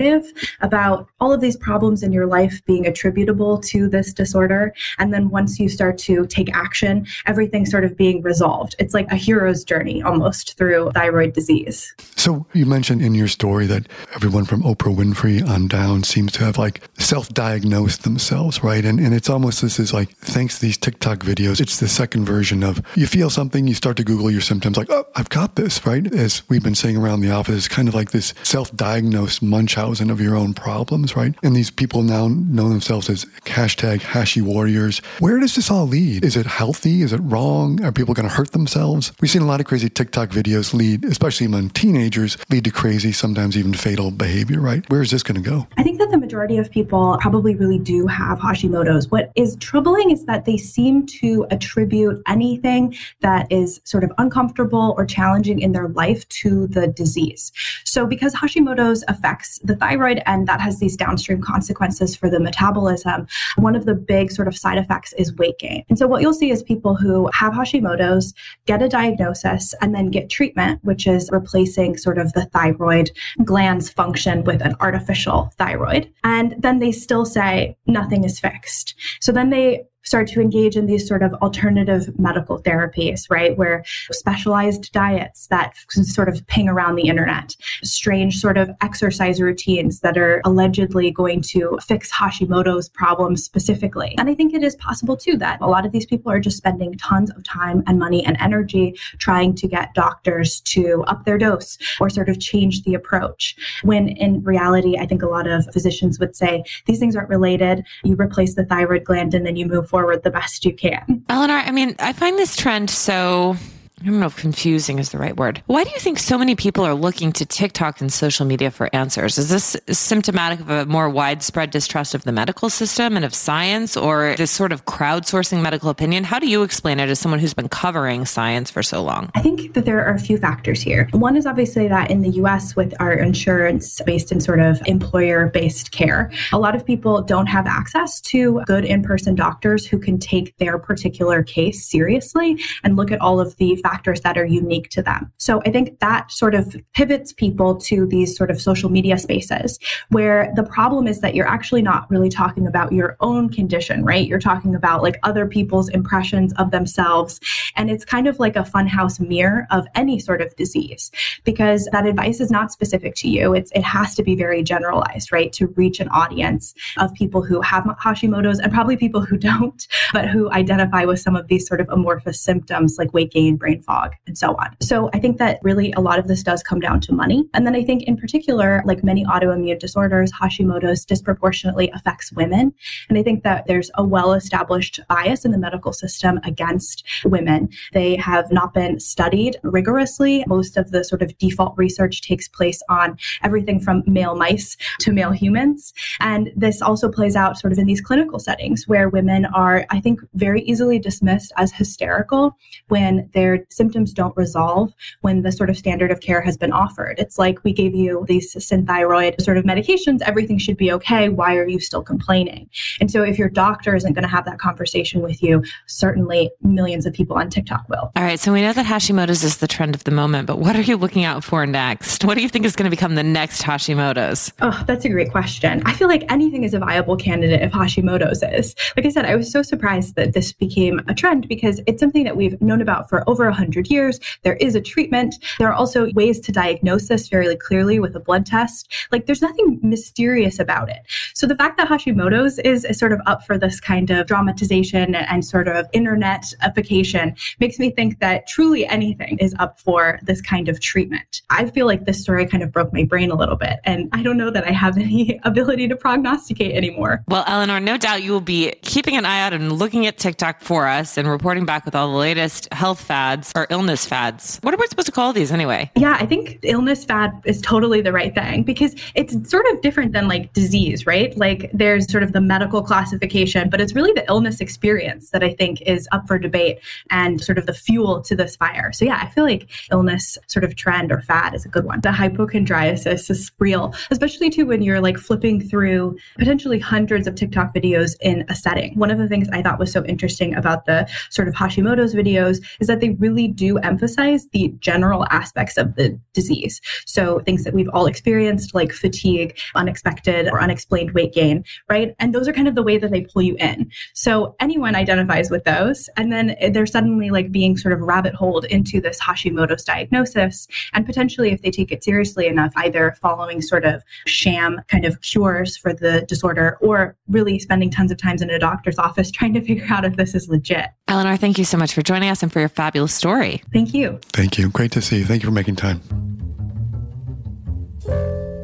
about 0.61 1.07
all 1.19 1.33
of 1.33 1.41
these 1.41 1.57
problems 1.57 2.03
in 2.03 2.13
your 2.13 2.27
life 2.27 2.63
being 2.65 2.85
attributable 2.87 3.57
to 3.59 3.89
this 3.89 4.13
disorder. 4.13 4.73
And 4.97 5.13
then 5.13 5.29
once 5.29 5.59
you 5.59 5.69
start 5.69 5.97
to 5.99 6.25
take 6.27 6.53
action, 6.55 7.05
everything 7.25 7.65
sort 7.65 7.83
of 7.83 7.97
being 7.97 8.21
resolved. 8.21 8.75
It's 8.79 8.93
like 8.93 9.11
a 9.11 9.15
hero's 9.15 9.63
journey 9.63 10.01
almost 10.01 10.57
through 10.57 10.91
thyroid 10.91 11.33
disease. 11.33 11.93
So 12.15 12.45
you 12.53 12.65
mentioned 12.65 13.01
in 13.01 13.15
your 13.15 13.27
story 13.27 13.65
that 13.67 13.87
everyone 14.15 14.45
from 14.45 14.63
Oprah 14.63 14.95
Winfrey 14.95 15.47
on 15.47 15.67
down 15.67 16.03
seems 16.03 16.31
to 16.33 16.45
have 16.45 16.57
like 16.57 16.81
self-diagnosed 16.97 18.03
themselves, 18.03 18.63
right? 18.63 18.85
And 18.85 18.99
and 18.99 19.13
it's 19.13 19.29
almost 19.29 19.61
this 19.61 19.79
is 19.79 19.93
like 19.93 20.11
thanks 20.17 20.55
to 20.55 20.61
these 20.61 20.77
TikTok 20.77 21.19
videos, 21.19 21.59
it's 21.59 21.79
the 21.79 21.87
second 21.87 22.25
version 22.25 22.63
of 22.63 22.81
you 22.95 23.07
feel 23.07 23.29
something, 23.29 23.67
you 23.67 23.73
start 23.73 23.97
to 23.97 24.03
Google 24.03 24.29
your 24.29 24.41
symptoms, 24.41 24.77
like, 24.77 24.89
oh, 24.89 25.05
I've 25.15 25.29
got 25.29 25.55
this, 25.55 25.85
right? 25.85 26.05
As 26.13 26.43
we've 26.49 26.63
been 26.63 26.75
saying 26.75 26.97
around 26.97 27.21
the 27.21 27.31
office, 27.31 27.67
kind 27.67 27.87
of 27.87 27.95
like 27.95 28.11
this 28.11 28.33
self-diagnosed 28.43 29.41
munch 29.41 29.77
thousand 29.81 30.11
of 30.11 30.21
your 30.21 30.35
own 30.35 30.53
problems, 30.53 31.15
right? 31.15 31.33
And 31.41 31.55
these 31.55 31.71
people 31.71 32.03
now 32.03 32.27
know 32.27 32.69
themselves 32.69 33.09
as 33.09 33.25
hashtag 33.45 34.01
Hashi 34.01 34.39
warriors. 34.39 34.99
Where 35.17 35.39
does 35.39 35.55
this 35.55 35.71
all 35.71 35.87
lead? 35.87 36.23
Is 36.23 36.37
it 36.37 36.45
healthy? 36.45 37.01
Is 37.01 37.13
it 37.13 37.17
wrong? 37.23 37.83
Are 37.83 37.91
people 37.91 38.13
going 38.13 38.29
to 38.29 38.35
hurt 38.35 38.51
themselves? 38.51 39.11
We've 39.19 39.31
seen 39.31 39.41
a 39.41 39.47
lot 39.47 39.59
of 39.59 39.65
crazy 39.65 39.89
TikTok 39.89 40.29
videos 40.29 40.75
lead, 40.75 41.03
especially 41.05 41.47
among 41.47 41.71
teenagers, 41.71 42.37
lead 42.51 42.63
to 42.65 42.71
crazy, 42.71 43.11
sometimes 43.11 43.57
even 43.57 43.73
fatal 43.73 44.11
behavior, 44.11 44.59
right? 44.59 44.87
Where 44.91 45.01
is 45.01 45.09
this 45.09 45.23
going 45.23 45.41
to 45.41 45.49
go? 45.49 45.67
I 45.77 45.83
think 45.83 45.97
that 45.97 46.11
the 46.11 46.19
majority 46.19 46.59
of 46.59 46.69
people 46.69 47.17
probably 47.19 47.55
really 47.55 47.79
do 47.79 48.05
have 48.05 48.37
Hashimoto's. 48.37 49.09
What 49.09 49.31
is 49.35 49.55
troubling 49.55 50.11
is 50.11 50.25
that 50.25 50.45
they 50.45 50.57
seem 50.57 51.07
to 51.21 51.47
attribute 51.49 52.21
anything 52.27 52.95
that 53.21 53.51
is 53.51 53.81
sort 53.83 54.03
of 54.03 54.11
uncomfortable 54.19 54.93
or 54.95 55.07
challenging 55.07 55.57
in 55.59 55.71
their 55.71 55.87
life 55.87 56.29
to 56.41 56.67
the 56.67 56.87
disease. 56.87 57.51
So, 57.83 58.05
because 58.05 58.35
Hashimoto's 58.35 59.03
affects 59.07 59.57
the 59.63 59.70
thyroid 59.75 60.21
and 60.25 60.47
that 60.47 60.61
has 60.61 60.79
these 60.79 60.95
downstream 60.95 61.41
consequences 61.41 62.15
for 62.15 62.29
the 62.29 62.39
metabolism, 62.39 63.27
one 63.57 63.75
of 63.75 63.85
the 63.85 63.95
big 63.95 64.31
sort 64.31 64.47
of 64.47 64.57
side 64.57 64.77
effects 64.77 65.13
is 65.13 65.35
weight 65.35 65.57
gain. 65.59 65.83
And 65.89 65.97
so, 65.97 66.07
what 66.07 66.21
you'll 66.21 66.33
see 66.33 66.51
is 66.51 66.63
people 66.63 66.95
who 66.95 67.29
have 67.33 67.53
Hashimoto's 67.53 68.33
get 68.65 68.81
a 68.81 68.89
diagnosis 68.89 69.73
and 69.81 69.93
then 69.93 70.09
get 70.09 70.29
treatment, 70.29 70.83
which 70.83 71.07
is 71.07 71.29
replacing 71.31 71.97
sort 71.97 72.17
of 72.17 72.33
the 72.33 72.45
thyroid 72.45 73.11
gland's 73.43 73.89
function 73.89 74.43
with 74.43 74.61
an 74.61 74.75
artificial 74.79 75.51
thyroid. 75.57 76.11
And 76.23 76.55
then 76.57 76.79
they 76.79 76.91
still 76.91 77.25
say 77.25 77.77
nothing 77.87 78.23
is 78.23 78.39
fixed. 78.39 78.95
So 79.19 79.31
then 79.31 79.49
they 79.49 79.83
start 80.11 80.27
to 80.27 80.41
engage 80.41 80.75
in 80.75 80.87
these 80.87 81.07
sort 81.07 81.23
of 81.23 81.33
alternative 81.35 82.19
medical 82.19 82.61
therapies, 82.61 83.21
right? 83.29 83.57
Where 83.57 83.81
specialized 84.11 84.91
diets 84.91 85.47
that 85.47 85.73
sort 85.87 86.27
of 86.27 86.45
ping 86.47 86.67
around 86.67 86.95
the 86.95 87.07
internet, 87.07 87.55
strange 87.81 88.37
sort 88.39 88.57
of 88.57 88.69
exercise 88.81 89.39
routines 89.39 90.01
that 90.01 90.17
are 90.17 90.41
allegedly 90.43 91.11
going 91.11 91.41
to 91.53 91.79
fix 91.81 92.11
Hashimoto's 92.11 92.89
problems 92.89 93.45
specifically. 93.45 94.13
And 94.17 94.29
I 94.29 94.35
think 94.35 94.53
it 94.53 94.65
is 94.65 94.75
possible 94.75 95.15
too 95.15 95.37
that 95.37 95.61
a 95.61 95.67
lot 95.67 95.85
of 95.85 95.93
these 95.93 96.05
people 96.05 96.29
are 96.29 96.41
just 96.41 96.57
spending 96.57 96.97
tons 96.97 97.31
of 97.31 97.41
time 97.45 97.81
and 97.87 97.97
money 97.97 98.25
and 98.25 98.35
energy 98.41 98.97
trying 99.17 99.55
to 99.55 99.65
get 99.65 99.93
doctors 99.93 100.59
to 100.73 101.05
up 101.07 101.23
their 101.23 101.37
dose 101.37 101.77
or 102.01 102.09
sort 102.09 102.27
of 102.27 102.37
change 102.37 102.83
the 102.83 102.95
approach. 102.95 103.55
When 103.83 104.09
in 104.09 104.43
reality, 104.43 104.97
I 104.97 105.05
think 105.05 105.21
a 105.21 105.29
lot 105.29 105.47
of 105.47 105.65
physicians 105.71 106.19
would 106.19 106.35
say 106.35 106.65
these 106.85 106.99
things 106.99 107.15
aren't 107.15 107.29
related. 107.29 107.85
You 108.03 108.17
replace 108.17 108.55
the 108.55 108.65
thyroid 108.65 109.05
gland 109.05 109.33
and 109.33 109.45
then 109.45 109.55
you 109.55 109.65
move 109.65 109.87
forward 109.87 110.00
the 110.23 110.31
best 110.31 110.65
you 110.65 110.73
can. 110.73 111.23
Eleanor, 111.29 111.57
I 111.57 111.71
mean, 111.71 111.95
I 111.99 112.13
find 112.13 112.37
this 112.37 112.55
trend 112.55 112.89
so 112.89 113.55
I 114.01 114.05
don't 114.05 114.19
know 114.19 114.25
if 114.25 114.35
confusing 114.35 114.97
is 114.97 115.09
the 115.11 115.19
right 115.19 115.37
word. 115.37 115.61
Why 115.67 115.83
do 115.83 115.91
you 115.91 115.99
think 115.99 116.17
so 116.17 116.35
many 116.35 116.55
people 116.55 116.83
are 116.83 116.95
looking 116.95 117.31
to 117.33 117.45
TikTok 117.45 118.01
and 118.01 118.11
social 118.11 118.47
media 118.47 118.71
for 118.71 118.89
answers? 118.95 119.37
Is 119.37 119.49
this 119.49 119.77
symptomatic 119.91 120.59
of 120.59 120.71
a 120.71 120.85
more 120.87 121.07
widespread 121.07 121.69
distrust 121.69 122.15
of 122.15 122.23
the 122.23 122.31
medical 122.31 122.71
system 122.71 123.15
and 123.15 123.23
of 123.23 123.35
science, 123.35 123.95
or 123.95 124.33
this 124.37 124.49
sort 124.49 124.71
of 124.71 124.85
crowdsourcing 124.85 125.61
medical 125.61 125.89
opinion? 125.89 126.23
How 126.23 126.39
do 126.39 126.49
you 126.49 126.63
explain 126.63 126.99
it 126.99 127.09
as 127.09 127.19
someone 127.19 127.39
who's 127.39 127.53
been 127.53 127.69
covering 127.69 128.25
science 128.25 128.71
for 128.71 128.81
so 128.81 129.03
long? 129.03 129.29
I 129.35 129.41
think 129.43 129.75
that 129.75 129.85
there 129.85 130.03
are 130.03 130.15
a 130.15 130.19
few 130.19 130.39
factors 130.39 130.81
here. 130.81 131.07
One 131.11 131.37
is 131.37 131.45
obviously 131.45 131.87
that 131.87 132.09
in 132.09 132.21
the 132.21 132.31
US, 132.41 132.75
with 132.75 132.95
our 132.99 133.13
insurance 133.13 134.01
based 134.03 134.31
in 134.31 134.41
sort 134.41 134.61
of 134.61 134.81
employer 134.87 135.49
based 135.49 135.91
care, 135.91 136.31
a 136.51 136.57
lot 136.57 136.75
of 136.75 136.83
people 136.83 137.21
don't 137.21 137.45
have 137.45 137.67
access 137.67 138.19
to 138.21 138.63
good 138.65 138.83
in 138.83 139.03
person 139.03 139.35
doctors 139.35 139.85
who 139.85 139.99
can 139.99 140.17
take 140.17 140.57
their 140.57 140.79
particular 140.79 141.43
case 141.43 141.85
seriously 141.85 142.59
and 142.83 142.95
look 142.95 143.11
at 143.11 143.21
all 143.21 143.39
of 143.39 143.55
the 143.57 143.79
factors 143.91 144.21
that 144.21 144.37
are 144.37 144.45
unique 144.45 144.89
to 144.89 145.01
them. 145.01 145.31
So 145.37 145.61
I 145.65 145.71
think 145.71 145.99
that 145.99 146.31
sort 146.31 146.55
of 146.55 146.75
pivots 146.93 147.33
people 147.33 147.75
to 147.89 148.07
these 148.07 148.37
sort 148.37 148.49
of 148.49 148.61
social 148.61 148.89
media 148.89 149.17
spaces 149.17 149.79
where 150.09 150.51
the 150.55 150.63
problem 150.63 151.07
is 151.07 151.19
that 151.19 151.35
you're 151.35 151.47
actually 151.47 151.81
not 151.81 152.09
really 152.09 152.29
talking 152.29 152.65
about 152.67 152.93
your 152.93 153.17
own 153.19 153.49
condition, 153.49 154.05
right? 154.05 154.25
You're 154.25 154.39
talking 154.39 154.75
about 154.75 155.01
like 155.01 155.19
other 155.23 155.45
people's 155.45 155.89
impressions 155.89 156.53
of 156.53 156.71
themselves. 156.71 157.39
And 157.75 157.91
it's 157.91 158.05
kind 158.05 158.27
of 158.27 158.39
like 158.39 158.55
a 158.55 158.63
funhouse 158.63 159.19
mirror 159.19 159.67
of 159.71 159.85
any 159.93 160.19
sort 160.19 160.41
of 160.41 160.55
disease 160.55 161.11
because 161.43 161.89
that 161.91 162.05
advice 162.05 162.39
is 162.39 162.49
not 162.49 162.71
specific 162.71 163.15
to 163.15 163.29
you. 163.29 163.53
It's, 163.53 163.71
it 163.73 163.83
has 163.83 164.15
to 164.15 164.23
be 164.23 164.35
very 164.35 164.63
generalized, 164.63 165.31
right? 165.33 165.51
To 165.53 165.67
reach 165.67 165.99
an 165.99 166.07
audience 166.09 166.73
of 166.97 167.13
people 167.13 167.41
who 167.41 167.59
have 167.61 167.83
Hashimoto's 167.83 168.59
and 168.59 168.71
probably 168.71 168.95
people 168.95 169.21
who 169.21 169.37
don't, 169.51 169.85
but 170.13 170.29
who 170.29 170.49
identify 170.51 171.03
with 171.03 171.19
some 171.19 171.35
of 171.35 171.47
these 171.47 171.67
sort 171.67 171.81
of 171.81 171.89
amorphous 171.89 172.39
symptoms 172.39 172.95
like 172.97 173.13
weight 173.13 173.31
gain, 173.31 173.57
brain 173.57 173.80
fog, 173.81 174.13
and 174.27 174.37
so 174.37 174.55
on. 174.55 174.75
So 174.81 175.09
I 175.13 175.19
think 175.19 175.37
that 175.37 175.59
really 175.63 175.91
a 175.93 176.01
lot 176.01 176.19
of 176.19 176.27
this 176.27 176.43
does 176.43 176.63
come 176.63 176.79
down 176.79 177.01
to 177.01 177.13
money. 177.13 177.47
And 177.53 177.65
then 177.65 177.75
I 177.75 177.83
think 177.83 178.03
in 178.03 178.17
particular, 178.17 178.81
like 178.85 179.03
many 179.03 179.25
autoimmune 179.25 179.79
disorders, 179.79 180.31
Hashimoto's 180.31 181.05
disproportionately 181.05 181.89
affects 181.93 182.31
women. 182.31 182.73
And 183.09 183.17
I 183.17 183.23
think 183.23 183.43
that 183.43 183.67
there's 183.67 183.91
a 183.95 184.03
well 184.03 184.33
established 184.33 184.99
bias 185.07 185.45
in 185.45 185.51
the 185.51 185.57
medical 185.57 185.93
system 185.93 186.39
against 186.43 187.03
women. 187.25 187.69
They 187.93 188.15
have 188.15 188.51
not 188.51 188.73
been 188.73 188.99
studied 188.99 189.57
rigorously. 189.63 190.43
Most 190.47 190.77
of 190.77 190.91
the 190.91 191.03
sort 191.03 191.21
of 191.21 191.37
default 191.37 191.77
research 191.77 192.21
takes 192.21 192.47
place 192.47 192.81
on 192.89 193.17
everything 193.43 193.79
from 193.79 194.03
male 194.05 194.35
mice 194.35 194.77
to 194.99 195.11
male 195.11 195.31
humans. 195.31 195.93
And 196.19 196.51
this 196.55 196.81
also 196.81 197.09
plays 197.09 197.35
out 197.35 197.57
sort 197.57 197.73
of 197.73 197.79
in 197.79 197.85
these 197.85 198.01
clinical 198.01 198.39
settings 198.39 198.87
where 198.87 199.09
women 199.09 199.45
are, 199.45 199.85
I 199.89 199.99
think, 199.99 200.21
very 200.33 200.61
easily 200.63 200.99
dismissed 200.99 201.51
as 201.57 201.71
hysterical 201.71 202.57
when 202.87 203.29
their 203.33 203.65
symptoms 203.71 204.13
don't 204.13 204.35
resolve 204.35 204.93
when 205.21 205.41
the 205.41 205.51
sort 205.51 205.69
of 205.69 205.77
standard 205.77 206.11
of 206.11 206.19
care 206.19 206.41
has 206.41 206.57
been 206.57 206.71
offered. 206.71 207.19
It's 207.19 207.37
like 207.37 207.63
we 207.63 207.73
gave 207.73 207.95
you 207.95 208.25
these 208.27 208.53
Synthroid 208.55 209.41
sort 209.41 209.57
of 209.57 209.63
medications, 209.63 210.21
everything 210.21 210.57
should 210.57 210.77
be 210.77 210.91
okay. 210.91 211.29
Why 211.29 211.55
are 211.55 211.67
you 211.67 211.79
still 211.79 212.03
complaining? 212.03 212.69
And 212.99 213.09
so 213.11 213.23
if 213.23 213.37
your 213.37 213.49
doctor 213.49 213.95
isn't 213.95 214.13
going 214.13 214.23
to 214.23 214.29
have 214.29 214.45
that 214.45 214.59
conversation 214.59 215.21
with 215.21 215.41
you, 215.41 215.63
certainly 215.87 216.51
millions 216.61 217.05
of 217.05 217.13
people 217.13 217.37
on 217.37 217.49
TikTok 217.49 217.87
will. 217.89 218.11
All 218.15 218.23
right. 218.23 218.39
So 218.39 218.53
we 218.53 218.61
know 218.61 218.73
that 218.73 218.85
Hashimoto's 218.85 219.43
is 219.43 219.57
the 219.57 219.67
trend 219.67 219.95
of 219.95 220.03
the 220.03 220.11
moment, 220.11 220.47
but 220.47 220.59
what 220.59 220.75
are 220.75 220.81
you 220.81 220.97
looking 220.97 221.23
out 221.23 221.43
for 221.43 221.65
next? 221.65 222.23
What 222.23 222.35
do 222.35 222.41
you 222.41 222.49
think 222.49 222.65
is 222.65 222.75
going 222.75 222.89
to 222.89 222.95
become 222.95 223.15
the 223.15 223.23
next 223.23 223.61
Hashimoto's? 223.61 224.51
Oh, 224.61 224.83
that's 224.87 225.05
a 225.05 225.09
great 225.09 225.31
question. 225.31 225.81
I 225.85 225.93
feel 225.93 226.07
like 226.07 226.29
anything 226.31 226.63
is 226.63 226.73
a 226.73 226.79
viable 226.79 227.15
candidate 227.15 227.61
if 227.61 227.71
Hashimoto's 227.71 228.43
is. 228.43 228.75
Like 228.95 229.05
I 229.05 229.09
said, 229.09 229.25
I 229.25 229.35
was 229.35 229.51
so 229.51 229.61
surprised 229.61 230.15
that 230.15 230.33
this 230.33 230.51
became 230.51 230.99
a 231.07 231.13
trend 231.13 231.47
because 231.47 231.81
it's 231.87 231.99
something 231.99 232.23
that 232.23 232.35
we've 232.35 232.59
known 232.61 232.81
about 232.81 233.09
for 233.09 233.27
over 233.29 233.45
100 233.45 233.60
years. 233.91 234.19
There 234.43 234.55
is 234.55 234.75
a 234.75 234.81
treatment. 234.81 235.35
There 235.59 235.67
are 235.69 235.73
also 235.73 236.11
ways 236.13 236.39
to 236.41 236.51
diagnose 236.51 237.07
this 237.07 237.27
fairly 237.27 237.55
clearly 237.55 237.99
with 237.99 238.15
a 238.15 238.19
blood 238.19 238.45
test. 238.45 238.91
Like 239.11 239.25
there's 239.25 239.41
nothing 239.41 239.79
mysterious 239.81 240.59
about 240.59 240.89
it. 240.89 241.01
So 241.33 241.47
the 241.47 241.55
fact 241.55 241.77
that 241.77 241.87
Hashimoto's 241.87 242.59
is, 242.59 242.85
is 242.85 242.97
sort 242.97 243.11
of 243.11 243.19
up 243.25 243.45
for 243.45 243.57
this 243.57 243.79
kind 243.79 244.09
of 244.09 244.27
dramatization 244.27 245.15
and 245.15 245.45
sort 245.45 245.67
of 245.67 245.89
internetification 245.91 247.37
makes 247.59 247.79
me 247.79 247.91
think 247.91 248.19
that 248.19 248.47
truly 248.47 248.85
anything 248.87 249.37
is 249.39 249.55
up 249.59 249.79
for 249.79 250.19
this 250.23 250.41
kind 250.41 250.69
of 250.69 250.79
treatment. 250.79 251.41
I 251.49 251.69
feel 251.69 251.85
like 251.85 252.05
this 252.05 252.21
story 252.21 252.45
kind 252.45 252.63
of 252.63 252.71
broke 252.71 252.93
my 252.93 253.03
brain 253.03 253.31
a 253.31 253.35
little 253.35 253.55
bit, 253.55 253.79
and 253.83 254.09
I 254.11 254.23
don't 254.23 254.37
know 254.37 254.51
that 254.51 254.65
I 254.65 254.71
have 254.71 254.97
any 255.01 255.39
ability 255.43 255.87
to 255.87 255.95
prognosticate 255.95 256.75
anymore. 256.75 257.23
Well, 257.27 257.43
Eleanor, 257.47 257.79
no 257.79 257.97
doubt 257.97 258.23
you 258.23 258.31
will 258.31 258.41
be 258.41 258.73
keeping 258.81 259.15
an 259.17 259.25
eye 259.25 259.41
out 259.41 259.53
and 259.53 259.71
looking 259.71 260.05
at 260.05 260.17
TikTok 260.17 260.61
for 260.61 260.87
us 260.87 261.17
and 261.17 261.27
reporting 261.27 261.65
back 261.65 261.85
with 261.85 261.95
all 261.95 262.11
the 262.11 262.17
latest 262.17 262.71
health 262.73 263.01
fads 263.01 263.40
or 263.55 263.67
illness 263.69 264.05
fads. 264.05 264.59
What 264.61 264.73
are 264.73 264.77
we 264.77 264.87
supposed 264.87 265.07
to 265.07 265.11
call 265.11 265.33
these 265.33 265.51
anyway? 265.51 265.91
Yeah, 265.95 266.17
I 266.19 266.25
think 266.25 266.59
illness 266.63 267.05
fad 267.05 267.31
is 267.45 267.61
totally 267.61 268.01
the 268.01 268.11
right 268.11 268.33
thing 268.33 268.63
because 268.63 268.95
it's 269.15 269.49
sort 269.49 269.65
of 269.71 269.81
different 269.81 270.13
than 270.13 270.27
like 270.27 270.53
disease, 270.53 271.05
right? 271.05 271.35
Like 271.37 271.69
there's 271.73 272.11
sort 272.11 272.23
of 272.23 272.33
the 272.33 272.41
medical 272.41 272.81
classification, 272.81 273.69
but 273.69 273.79
it's 273.81 273.93
really 273.93 274.11
the 274.13 274.25
illness 274.27 274.59
experience 274.59 275.29
that 275.31 275.43
I 275.43 275.53
think 275.53 275.81
is 275.81 276.07
up 276.11 276.27
for 276.27 276.37
debate 276.37 276.79
and 277.09 277.41
sort 277.41 277.57
of 277.57 277.65
the 277.65 277.73
fuel 277.73 278.21
to 278.21 278.35
this 278.35 278.55
fire. 278.55 278.91
So 278.91 279.05
yeah, 279.05 279.19
I 279.21 279.29
feel 279.29 279.43
like 279.43 279.69
illness 279.91 280.37
sort 280.47 280.63
of 280.63 280.75
trend 280.75 281.11
or 281.11 281.21
fad 281.21 281.55
is 281.55 281.65
a 281.65 281.69
good 281.69 281.85
one. 281.85 282.01
The 282.01 282.11
hypochondriasis 282.11 283.29
is 283.29 283.51
real, 283.59 283.93
especially 284.09 284.49
too 284.49 284.65
when 284.65 284.81
you're 284.81 285.01
like 285.01 285.17
flipping 285.17 285.61
through 285.61 286.17
potentially 286.37 286.79
hundreds 286.79 287.27
of 287.27 287.35
TikTok 287.35 287.73
videos 287.73 288.15
in 288.21 288.45
a 288.49 288.55
setting. 288.55 288.97
One 288.97 289.11
of 289.11 289.17
the 289.17 289.27
things 289.27 289.47
I 289.49 289.61
thought 289.61 289.79
was 289.79 289.91
so 289.91 290.03
interesting 290.05 290.55
about 290.55 290.85
the 290.85 291.09
sort 291.29 291.47
of 291.47 291.53
Hashimoto's 291.53 292.13
videos 292.13 292.63
is 292.79 292.87
that 292.87 292.99
they 292.99 293.11
really 293.11 293.30
do 293.47 293.77
emphasize 293.79 294.47
the 294.49 294.73
general 294.79 295.25
aspects 295.29 295.77
of 295.77 295.95
the 295.95 296.19
disease. 296.33 296.81
So 297.05 297.39
things 297.39 297.63
that 297.63 297.73
we've 297.73 297.89
all 297.93 298.05
experienced, 298.05 298.73
like 298.73 298.91
fatigue, 298.91 299.57
unexpected 299.75 300.47
or 300.47 300.61
unexplained 300.61 301.11
weight 301.11 301.33
gain, 301.33 301.63
right? 301.89 302.15
And 302.19 302.33
those 302.33 302.47
are 302.47 302.53
kind 302.53 302.67
of 302.67 302.75
the 302.75 302.83
way 302.83 302.97
that 302.97 303.11
they 303.11 303.21
pull 303.21 303.41
you 303.41 303.55
in. 303.59 303.91
So 304.13 304.55
anyone 304.59 304.95
identifies 304.95 305.49
with 305.49 305.63
those, 305.63 306.09
and 306.17 306.31
then 306.31 306.55
they're 306.71 306.85
suddenly 306.85 307.29
like 307.29 307.51
being 307.51 307.77
sort 307.77 307.93
of 307.93 308.01
rabbit 308.01 308.33
holed 308.33 308.65
into 308.65 309.01
this 309.01 309.19
Hashimoto's 309.19 309.83
diagnosis. 309.83 310.67
And 310.93 311.05
potentially, 311.05 311.51
if 311.51 311.61
they 311.61 311.71
take 311.71 311.91
it 311.91 312.03
seriously 312.03 312.47
enough, 312.47 312.71
either 312.75 313.15
following 313.21 313.61
sort 313.61 313.85
of 313.85 314.03
sham 314.25 314.81
kind 314.87 315.05
of 315.05 315.21
cures 315.21 315.77
for 315.77 315.93
the 315.93 316.25
disorder 316.27 316.77
or 316.81 317.15
really 317.27 317.59
spending 317.59 317.89
tons 317.89 318.11
of 318.11 318.17
times 318.17 318.41
in 318.41 318.49
a 318.49 318.59
doctor's 318.59 318.97
office 318.97 319.31
trying 319.41 319.53
to 319.53 319.61
figure 319.61 319.87
out 319.89 320.05
if 320.05 320.15
this 320.15 320.35
is 320.35 320.47
legit. 320.49 320.87
Eleanor, 321.07 321.37
thank 321.37 321.57
you 321.57 321.65
so 321.65 321.77
much 321.77 321.93
for 321.93 322.01
joining 322.01 322.29
us 322.29 322.41
and 322.41 322.51
for 322.51 322.59
your 322.59 322.69
fabulous 322.69 323.13
story. 323.21 323.61
Thank 323.71 323.93
you. 323.93 324.19
Thank 324.33 324.57
you. 324.57 324.69
Great 324.69 324.91
to 324.93 325.01
see 325.01 325.19
you. 325.19 325.25
Thank 325.25 325.43
you 325.43 325.47
for 325.47 325.53
making 325.53 325.75
time. 325.75 326.01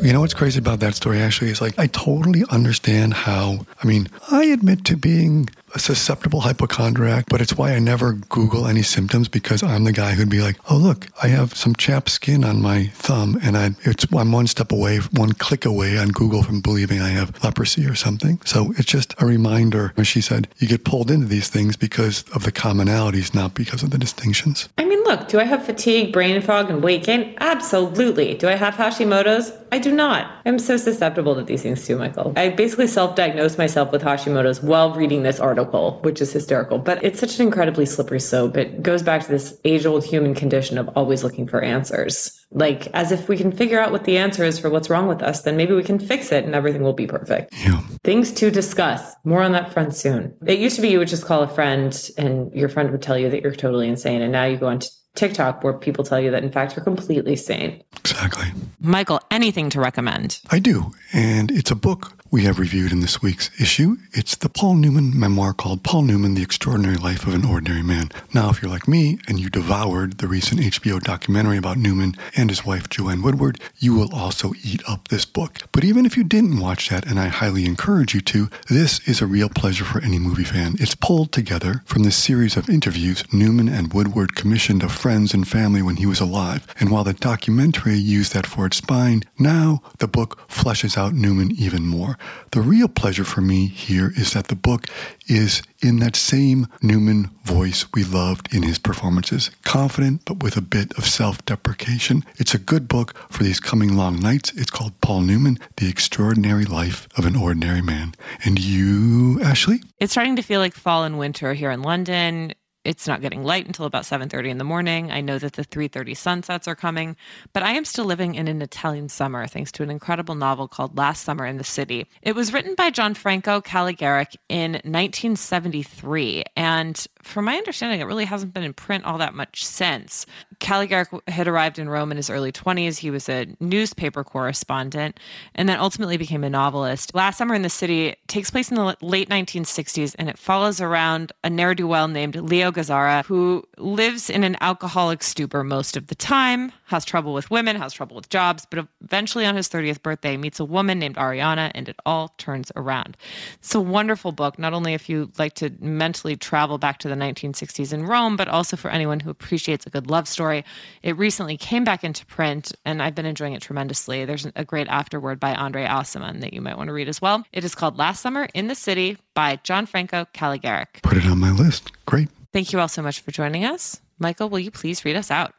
You 0.02 0.14
know 0.14 0.22
what's 0.22 0.34
crazy 0.34 0.58
about 0.58 0.80
that 0.80 0.96
story, 0.96 1.20
Ashley, 1.20 1.50
is 1.50 1.62
like 1.62 1.78
I 1.78 1.88
totally 1.88 2.44
understand 2.50 3.14
how. 3.14 3.66
I 3.84 3.86
mean, 3.86 4.08
I 4.32 4.46
admit 4.46 4.84
to 4.86 4.98
being 4.98 5.50
a 5.76 5.80
susceptible 5.80 6.42
hypochondriac, 6.42 7.26
but 7.30 7.42
it's 7.42 7.58
why 7.58 7.74
I 7.74 7.80
never 7.80 8.14
Google 8.14 8.68
any 8.68 8.82
symptoms 8.82 9.28
because 9.28 9.64
I'm 9.64 9.84
the 9.84 9.92
guy 9.92 10.14
who'd 10.14 10.30
be 10.30 10.42
like, 10.42 10.58
"Oh, 10.70 10.78
look, 10.78 11.08
I 11.22 11.28
have 11.28 11.56
some 11.56 11.76
chapped 11.76 12.10
skin 12.10 12.44
on 12.44 12.62
my 12.62 12.88
thumb," 12.96 13.40
and 13.44 13.58
I 13.58 13.72
it's 13.84 14.06
I'm 14.14 14.32
one 14.32 14.48
step 14.48 14.72
away, 14.72 15.00
one 15.14 15.34
click 15.34 15.66
away 15.66 15.98
on 15.98 16.10
Google 16.10 16.44
from 16.44 16.62
believing 16.62 17.02
I 17.02 17.10
have 17.10 17.44
leprosy 17.44 17.86
or 17.86 17.96
something. 17.96 18.40
So 18.46 18.74
it's 18.78 18.86
just 18.86 19.14
a 19.20 19.26
reminder. 19.26 19.94
She 20.04 20.22
said, 20.22 20.48
you 20.58 20.68
get 20.68 20.86
pulled 20.86 21.12
into 21.12 21.28
these 21.28 21.50
things 21.50 21.76
because 21.76 22.24
of 22.34 22.44
the 22.44 22.52
commonalities, 22.52 23.36
not 23.36 23.54
because 23.54 23.84
of 23.84 23.92
the 23.92 23.98
distinctions. 23.98 24.70
I 24.78 24.86
mean, 24.86 25.04
look, 25.04 25.28
do 25.28 25.40
I 25.40 25.44
have 25.44 25.66
fatigue, 25.66 26.14
brain 26.14 26.42
fog, 26.42 26.70
and 26.70 26.82
weight 26.82 27.04
gain? 27.04 27.36
Absolutely. 27.40 28.36
Do 28.36 28.48
I 28.48 28.56
have 28.56 28.76
Hashimoto's? 28.76 29.52
I 29.72 29.80
do 29.80 29.92
not. 29.92 30.32
I'm 30.46 30.60
so 30.60 30.78
susceptible 30.78 31.36
to 31.36 31.44
these 31.44 31.62
things 31.62 31.86
too, 31.86 31.98
Michael. 31.98 32.32
I 32.38 32.50
basically 32.50 32.88
self 32.88 33.16
diagnosed 33.16 33.58
myself 33.58 33.92
with 33.92 34.02
Hashimoto's 34.02 34.62
while 34.64 34.94
reading 34.94 35.24
this 35.24 35.40
article, 35.40 35.57
which 35.66 36.22
is 36.22 36.32
hysterical. 36.32 36.78
But 36.78 37.04
it's 37.04 37.20
such 37.20 37.40
an 37.40 37.46
incredibly 37.46 37.86
slippery 37.86 38.20
slope. 38.20 38.58
It 38.58 38.82
goes 38.82 39.02
back 39.02 39.24
to 39.24 39.30
this 39.30 39.60
age 39.66 39.86
old 39.86 40.04
human 40.04 40.34
condition 40.34 40.78
of 40.78 40.90
always 40.90 41.24
looking 41.24 41.48
for 41.48 41.62
answers. 41.62 42.34
Like, 42.52 42.88
as 42.94 43.12
if 43.12 43.28
we 43.28 43.38
can 43.38 43.52
figure 43.52 43.80
out 43.80 43.92
what 43.92 44.06
the 44.06 44.18
answer 44.18 44.44
is 44.44 44.58
for 44.60 44.70
what's 44.70 44.90
wrong 44.90 45.08
with 45.08 45.22
us, 45.22 45.42
then 45.42 45.58
maybe 45.58 45.74
we 45.74 45.84
can 45.84 46.00
fix 46.00 46.32
it 46.32 46.46
and 46.46 46.56
everything 46.56 46.82
will 46.82 46.94
be 46.94 47.08
perfect. 47.08 47.54
Yeah. 47.66 47.82
Things 48.04 48.32
to 48.34 48.50
discuss. 48.50 49.16
More 49.24 49.42
on 49.42 49.52
that 49.52 49.74
front 49.74 49.96
soon. 49.96 50.34
It 50.46 50.60
used 50.60 50.76
to 50.78 50.82
be 50.82 50.90
you 50.90 51.00
would 51.00 51.08
just 51.08 51.26
call 51.26 51.42
a 51.42 51.48
friend 51.48 52.10
and 52.18 52.54
your 52.54 52.70
friend 52.70 52.92
would 52.92 53.02
tell 53.02 53.18
you 53.18 53.30
that 53.30 53.42
you're 53.42 53.56
totally 53.56 53.90
insane. 53.90 54.22
And 54.22 54.32
now 54.32 54.46
you 54.46 54.58
go 54.58 54.68
on 54.68 54.80
to 54.80 54.90
TikTok 55.16 55.64
where 55.64 55.74
people 55.74 56.04
tell 56.04 56.20
you 56.20 56.32
that 56.32 56.44
in 56.44 56.52
fact 56.52 56.76
you're 56.76 56.84
completely 56.84 57.36
sane. 57.36 57.84
Exactly. 57.98 58.46
Michael, 58.80 59.20
anything 59.32 59.70
to 59.72 59.82
recommend? 59.82 60.40
I 60.50 60.60
do. 60.60 60.92
And 61.12 61.52
it's 61.52 61.72
a 61.72 61.76
book 61.76 62.24
we 62.30 62.44
have 62.44 62.60
reviewed 62.60 62.92
in 62.92 63.00
this 63.00 63.22
week's 63.22 63.50
issue. 63.60 63.96
It's 64.12 64.36
the 64.36 64.50
Paul 64.50 64.76
Newman 64.76 65.18
memoir 65.18 65.54
called 65.54 65.84
Paul 65.84 66.02
Newman 66.02 66.34
The 66.34 66.42
Extraordinary 66.42 66.98
Life 66.98 67.26
of 67.26 67.34
an 67.34 67.46
Ordinary 67.46 67.84
Man. 67.84 68.10
Now, 68.34 68.50
if 68.50 68.62
you're 68.62 68.72
like 68.72 68.88
me 68.88 69.20
and 69.28 69.40
you 69.40 69.50
devoured 69.50 70.18
the 70.18 70.28
recent 70.28 70.60
HBO 70.60 71.02
documentary 71.02 71.58
about 71.58 71.78
Newman 71.78 72.16
and 72.36 72.50
his 72.50 72.66
wife 72.66 72.90
Joanne 72.90 73.22
Woodward, 73.22 73.62
you 73.78 73.96
will 73.96 74.14
also 74.14 74.54
eat 74.64 74.82
up 74.88 75.08
this 75.08 75.26
book. 75.26 75.60
But 75.72 75.86
even 75.86 76.06
if 76.06 76.18
you 76.18 76.24
didn't 76.24 76.60
watch 76.60 76.90
that, 76.90 77.06
and 77.08 77.20
I 77.20 77.28
highly 77.28 77.66
encourage 77.66 78.14
you 78.14 78.22
to, 78.22 78.50
this 78.68 79.08
is 79.08 79.22
a 79.22 79.28
real 79.28 79.50
pleasure 79.50 79.86
for 79.86 80.02
any 80.02 80.20
movie 80.20 80.44
fan. 80.44 80.76
It's 80.80 80.96
pulled 80.96 81.32
together 81.32 81.84
from 81.86 82.04
this 82.04 82.18
series 82.18 82.58
of 82.58 82.70
interviews 82.70 83.24
Newman 83.32 83.70
and 83.70 83.94
Woodward 83.94 84.36
commissioned 84.36 84.84
of 84.84 84.92
friends 84.92 85.34
and 85.34 85.48
family 85.48 85.82
when 85.82 85.98
he 85.98 86.06
was 86.06 86.20
alive. 86.20 86.68
And 86.80 86.92
while 86.92 87.06
the 87.06 87.14
documentary 87.14 87.96
used 87.96 88.34
that 88.34 88.48
for 88.48 88.66
its 88.66 88.78
spine, 88.78 89.24
now 89.40 89.82
the 90.00 90.08
book 90.08 90.40
fleshes 90.50 90.98
out 90.98 91.14
Newman 91.14 91.52
even 91.52 91.86
more. 91.86 92.17
The 92.52 92.62
real 92.62 92.88
pleasure 92.88 93.24
for 93.24 93.42
me 93.42 93.68
here 93.68 94.12
is 94.16 94.34
that 94.34 94.48
the 94.48 94.56
book 94.56 94.88
is 95.28 95.62
in 95.82 96.00
that 96.00 96.16
same 96.16 96.68
Newman 96.82 97.30
voice 97.44 97.86
we 97.94 98.04
loved 98.04 98.54
in 98.54 98.64
his 98.64 98.80
performances, 98.80 99.52
confident 99.64 100.24
but 100.26 100.42
with 100.42 100.58
a 100.58 100.62
bit 100.62 100.98
of 100.98 101.06
self 101.06 101.44
deprecation. 101.46 102.24
It's 102.38 102.54
a 102.54 102.60
good 102.60 102.88
book 102.88 103.16
for 103.30 103.44
these 103.44 103.60
coming 103.60 103.96
long 103.96 104.20
nights. 104.20 104.52
It's 104.56 104.72
called 104.72 105.00
Paul 105.02 105.22
Newman 105.22 105.60
The 105.78 105.90
Extraordinary 105.90 106.66
Life 106.66 107.08
of 107.18 107.26
an 107.26 107.36
Ordinary 107.36 107.82
Man. 107.82 108.14
And 108.44 108.60
you, 108.60 109.42
Ashley? 109.42 109.82
It's 110.00 110.12
starting 110.12 110.36
to 110.38 110.42
feel 110.42 110.60
like 110.60 110.74
fall 110.74 111.04
and 111.04 111.20
winter 111.20 111.54
here 111.54 111.72
in 111.72 111.82
London 111.82 112.54
it's 112.84 113.08
not 113.08 113.22
getting 113.22 113.44
light 113.44 113.66
until 113.66 113.86
about 113.86 114.06
7:30 114.06 114.50
in 114.50 114.58
the 114.58 114.64
morning. 114.64 115.12
I 115.12 115.22
know 115.22 115.38
that 115.40 115.54
the 115.54 115.64
3:30 115.64 116.14
sunsets 116.14 116.68
are 116.68 116.76
coming, 116.76 117.16
but 117.54 117.64
I 117.64 117.72
am 117.74 117.86
still 117.86 118.06
living 118.06 118.36
in 118.36 118.48
an 118.48 118.62
Italian 118.62 119.10
summer 119.10 119.46
thanks 119.48 119.72
to 119.74 119.84
an 119.84 119.90
incredible 119.90 120.36
novel 120.36 120.68
called 120.68 120.98
Last 120.98 121.24
Summer 121.24 121.46
in 121.46 121.58
the 121.58 121.64
City. 121.64 122.08
It 122.22 122.36
was 122.36 122.54
written 122.54 122.76
by 122.76 122.92
Gianfranco 122.92 123.64
Calligarich 123.64 124.36
in 124.48 124.74
1973, 124.84 126.44
and 126.56 127.06
from 127.24 127.46
my 127.46 127.56
understanding, 127.56 128.00
it 128.00 128.06
really 128.06 128.26
hasn't 128.26 128.54
been 128.54 128.64
in 128.64 128.74
print 128.74 129.04
all 129.04 129.18
that 129.18 129.36
much 129.36 129.66
since. 129.66 130.26
Calligarich 130.60 131.20
had 131.28 131.48
arrived 131.48 131.78
in 131.78 131.90
Rome 131.90 132.12
in 132.12 132.18
his 132.18 132.30
early 132.30 132.52
20s. 132.52 132.98
He 132.98 133.12
was 133.12 133.28
a 133.28 133.48
newspaper 133.60 134.24
correspondent 134.24 135.20
and 135.56 135.68
then 135.68 135.80
ultimately 135.80 136.18
became 136.18 136.44
a 136.44 136.50
novelist. 136.50 137.14
Last 137.14 137.38
Summer 137.38 137.54
in 137.54 137.62
the 137.64 137.70
City 137.70 138.16
takes 138.28 138.50
place 138.50 138.70
in 138.70 138.76
the 138.76 138.96
late 139.02 139.30
1960s 139.30 140.16
and 140.18 140.30
it 140.30 140.38
follows 140.38 140.80
around 140.80 141.34
a 141.44 141.50
ne'er 141.50 141.76
do 141.76 141.88
well 141.88 142.08
named 142.08 142.36
Leo 142.36 142.72
Gazzara, 142.78 143.26
who 143.26 143.64
lives 143.78 144.30
in 144.30 144.44
an 144.44 144.56
alcoholic 144.62 145.24
stupor 145.24 145.64
most 145.64 145.98
of 145.98 146.08
the 146.08 146.16
time, 146.16 146.72
has 146.86 147.04
trouble 147.04 147.34
with 147.34 147.50
women, 147.50 147.76
has 147.76 147.92
trouble 147.92 148.16
with 148.16 148.30
jobs, 148.30 148.66
but 148.70 148.88
eventually 149.02 149.46
on 149.46 149.56
his 149.56 149.68
30th 149.68 150.02
birthday 150.02 150.38
meets 150.38 150.60
a 150.60 150.66
woman 150.66 151.00
named 151.00 151.16
Ariana 151.16 151.72
and 151.74 151.90
it 151.90 151.96
all 152.06 152.34
turns 152.38 152.72
around. 152.76 153.18
It's 153.56 153.76
a 153.76 153.82
wonderful 153.82 154.32
book, 154.32 154.60
not 154.60 154.74
only 154.74 154.94
if 154.94 155.10
you 155.10 155.32
like 155.38 155.54
to 155.56 155.72
mentally 155.80 156.36
travel 156.36 156.78
back 156.78 157.00
to 157.00 157.10
the 157.10 157.16
1960s 157.16 157.92
in 157.92 158.06
Rome, 158.06 158.38
but 158.38 158.48
also 158.48 158.78
for 158.78 158.90
anyone 158.90 159.20
who 159.20 159.30
appreciates 159.30 159.86
a 159.86 159.90
good 159.90 160.10
love 160.10 160.28
story. 160.28 160.64
It 161.04 161.18
recently 161.18 161.58
came 161.58 161.84
back 161.84 162.04
into 162.04 162.26
print, 162.28 162.72
and 162.86 163.02
I've 163.02 163.16
been 163.16 163.26
enjoying 163.26 163.54
it 163.54 163.62
tremendously. 163.62 164.24
There's 164.26 164.48
a 164.56 164.64
great 164.64 164.88
afterword 164.88 165.40
by 165.40 165.56
Andre 165.56 165.86
Aciman 165.86 166.42
that 166.42 166.54
you 166.54 166.62
might 166.62 166.78
want 166.78 166.88
to 166.90 166.94
read 166.94 167.10
as 167.10 167.22
well. 167.22 167.44
It 167.52 167.64
is 167.64 167.76
called 167.76 167.98
Last 167.98 168.22
Summer 168.22 168.48
in 168.54 168.68
the 168.68 168.76
City 168.76 169.18
by 169.34 169.58
Gianfranco 169.58 170.28
Calligarich. 170.34 171.02
Put 171.02 171.18
it 171.18 171.26
on 171.26 171.40
my 171.40 171.52
list. 171.52 171.92
Great. 172.06 172.30
Thank 172.58 172.74
you 172.74 172.80
all 172.80 172.88
so 172.88 173.04
much 173.04 173.20
for 173.20 173.30
joining 173.30 173.66
us. 173.66 174.02
Michael, 174.18 174.50
will 174.50 174.58
you 174.58 174.72
please 174.72 175.06
read 175.06 175.16
us 175.16 175.30
out? 175.30 175.54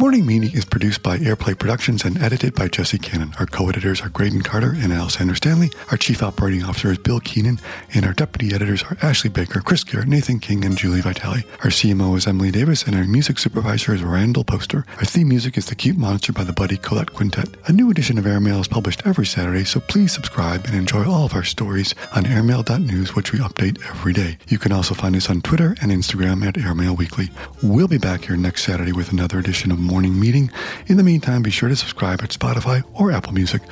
Morning 0.00 0.24
Meeting 0.24 0.52
is 0.52 0.64
produced 0.64 1.02
by 1.02 1.18
Airplay 1.18 1.58
Productions 1.58 2.04
and 2.04 2.22
edited 2.22 2.54
by 2.54 2.68
Jesse 2.68 2.98
Cannon. 2.98 3.34
Our 3.40 3.46
co-editors 3.46 4.00
are 4.00 4.08
Graydon 4.08 4.42
Carter 4.42 4.76
and 4.78 4.92
Alexander 4.92 5.34
Stanley. 5.34 5.72
Our 5.90 5.96
chief 5.96 6.22
operating 6.22 6.62
officer 6.62 6.92
is 6.92 6.98
Bill 6.98 7.18
Keenan, 7.18 7.58
and 7.92 8.06
our 8.06 8.12
deputy 8.12 8.54
editors 8.54 8.84
are 8.84 8.96
Ashley 9.02 9.28
Baker, 9.28 9.58
Chris 9.58 9.82
Garrett, 9.82 10.06
Nathan 10.06 10.38
King, 10.38 10.64
and 10.64 10.78
Julie 10.78 11.00
Vitale. 11.00 11.42
Our 11.64 11.70
CMO 11.70 12.16
is 12.16 12.28
Emily 12.28 12.52
Davis, 12.52 12.84
and 12.84 12.94
our 12.94 13.02
music 13.02 13.40
supervisor 13.40 13.92
is 13.92 14.04
Randall 14.04 14.44
Poster. 14.44 14.86
Our 14.98 15.04
theme 15.04 15.30
music 15.30 15.58
is 15.58 15.66
The 15.66 15.74
Cute 15.74 15.98
Monster 15.98 16.32
by 16.32 16.44
the 16.44 16.52
Buddy 16.52 16.76
Collette 16.76 17.12
Quintet. 17.14 17.56
A 17.66 17.72
new 17.72 17.90
edition 17.90 18.18
of 18.18 18.24
Airmail 18.24 18.60
is 18.60 18.68
published 18.68 19.02
every 19.04 19.26
Saturday, 19.26 19.64
so 19.64 19.80
please 19.80 20.12
subscribe 20.12 20.64
and 20.66 20.76
enjoy 20.76 21.10
all 21.10 21.24
of 21.26 21.34
our 21.34 21.42
stories 21.42 21.92
on 22.14 22.24
airmail.news, 22.24 23.16
which 23.16 23.32
we 23.32 23.40
update 23.40 23.84
every 23.90 24.12
day. 24.12 24.38
You 24.46 24.58
can 24.58 24.70
also 24.70 24.94
find 24.94 25.16
us 25.16 25.28
on 25.28 25.40
Twitter 25.40 25.74
and 25.82 25.90
Instagram 25.90 26.46
at 26.46 26.56
Airmail 26.56 26.94
Weekly. 26.94 27.30
We'll 27.64 27.88
be 27.88 27.98
back 27.98 28.26
here 28.26 28.36
next 28.36 28.62
Saturday 28.62 28.92
with 28.92 29.10
another 29.10 29.40
edition 29.40 29.72
of 29.72 29.87
morning 29.88 30.20
meeting. 30.20 30.50
In 30.86 30.98
the 30.98 31.02
meantime, 31.02 31.42
be 31.42 31.50
sure 31.50 31.70
to 31.70 31.74
subscribe 31.74 32.22
at 32.22 32.30
Spotify 32.30 32.82
or 32.92 33.10
Apple 33.10 33.32
Music. 33.32 33.62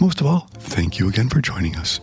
Most 0.00 0.20
of 0.20 0.26
all, 0.26 0.48
thank 0.54 0.98
you 0.98 1.08
again 1.08 1.28
for 1.28 1.40
joining 1.40 1.76
us. 1.76 2.00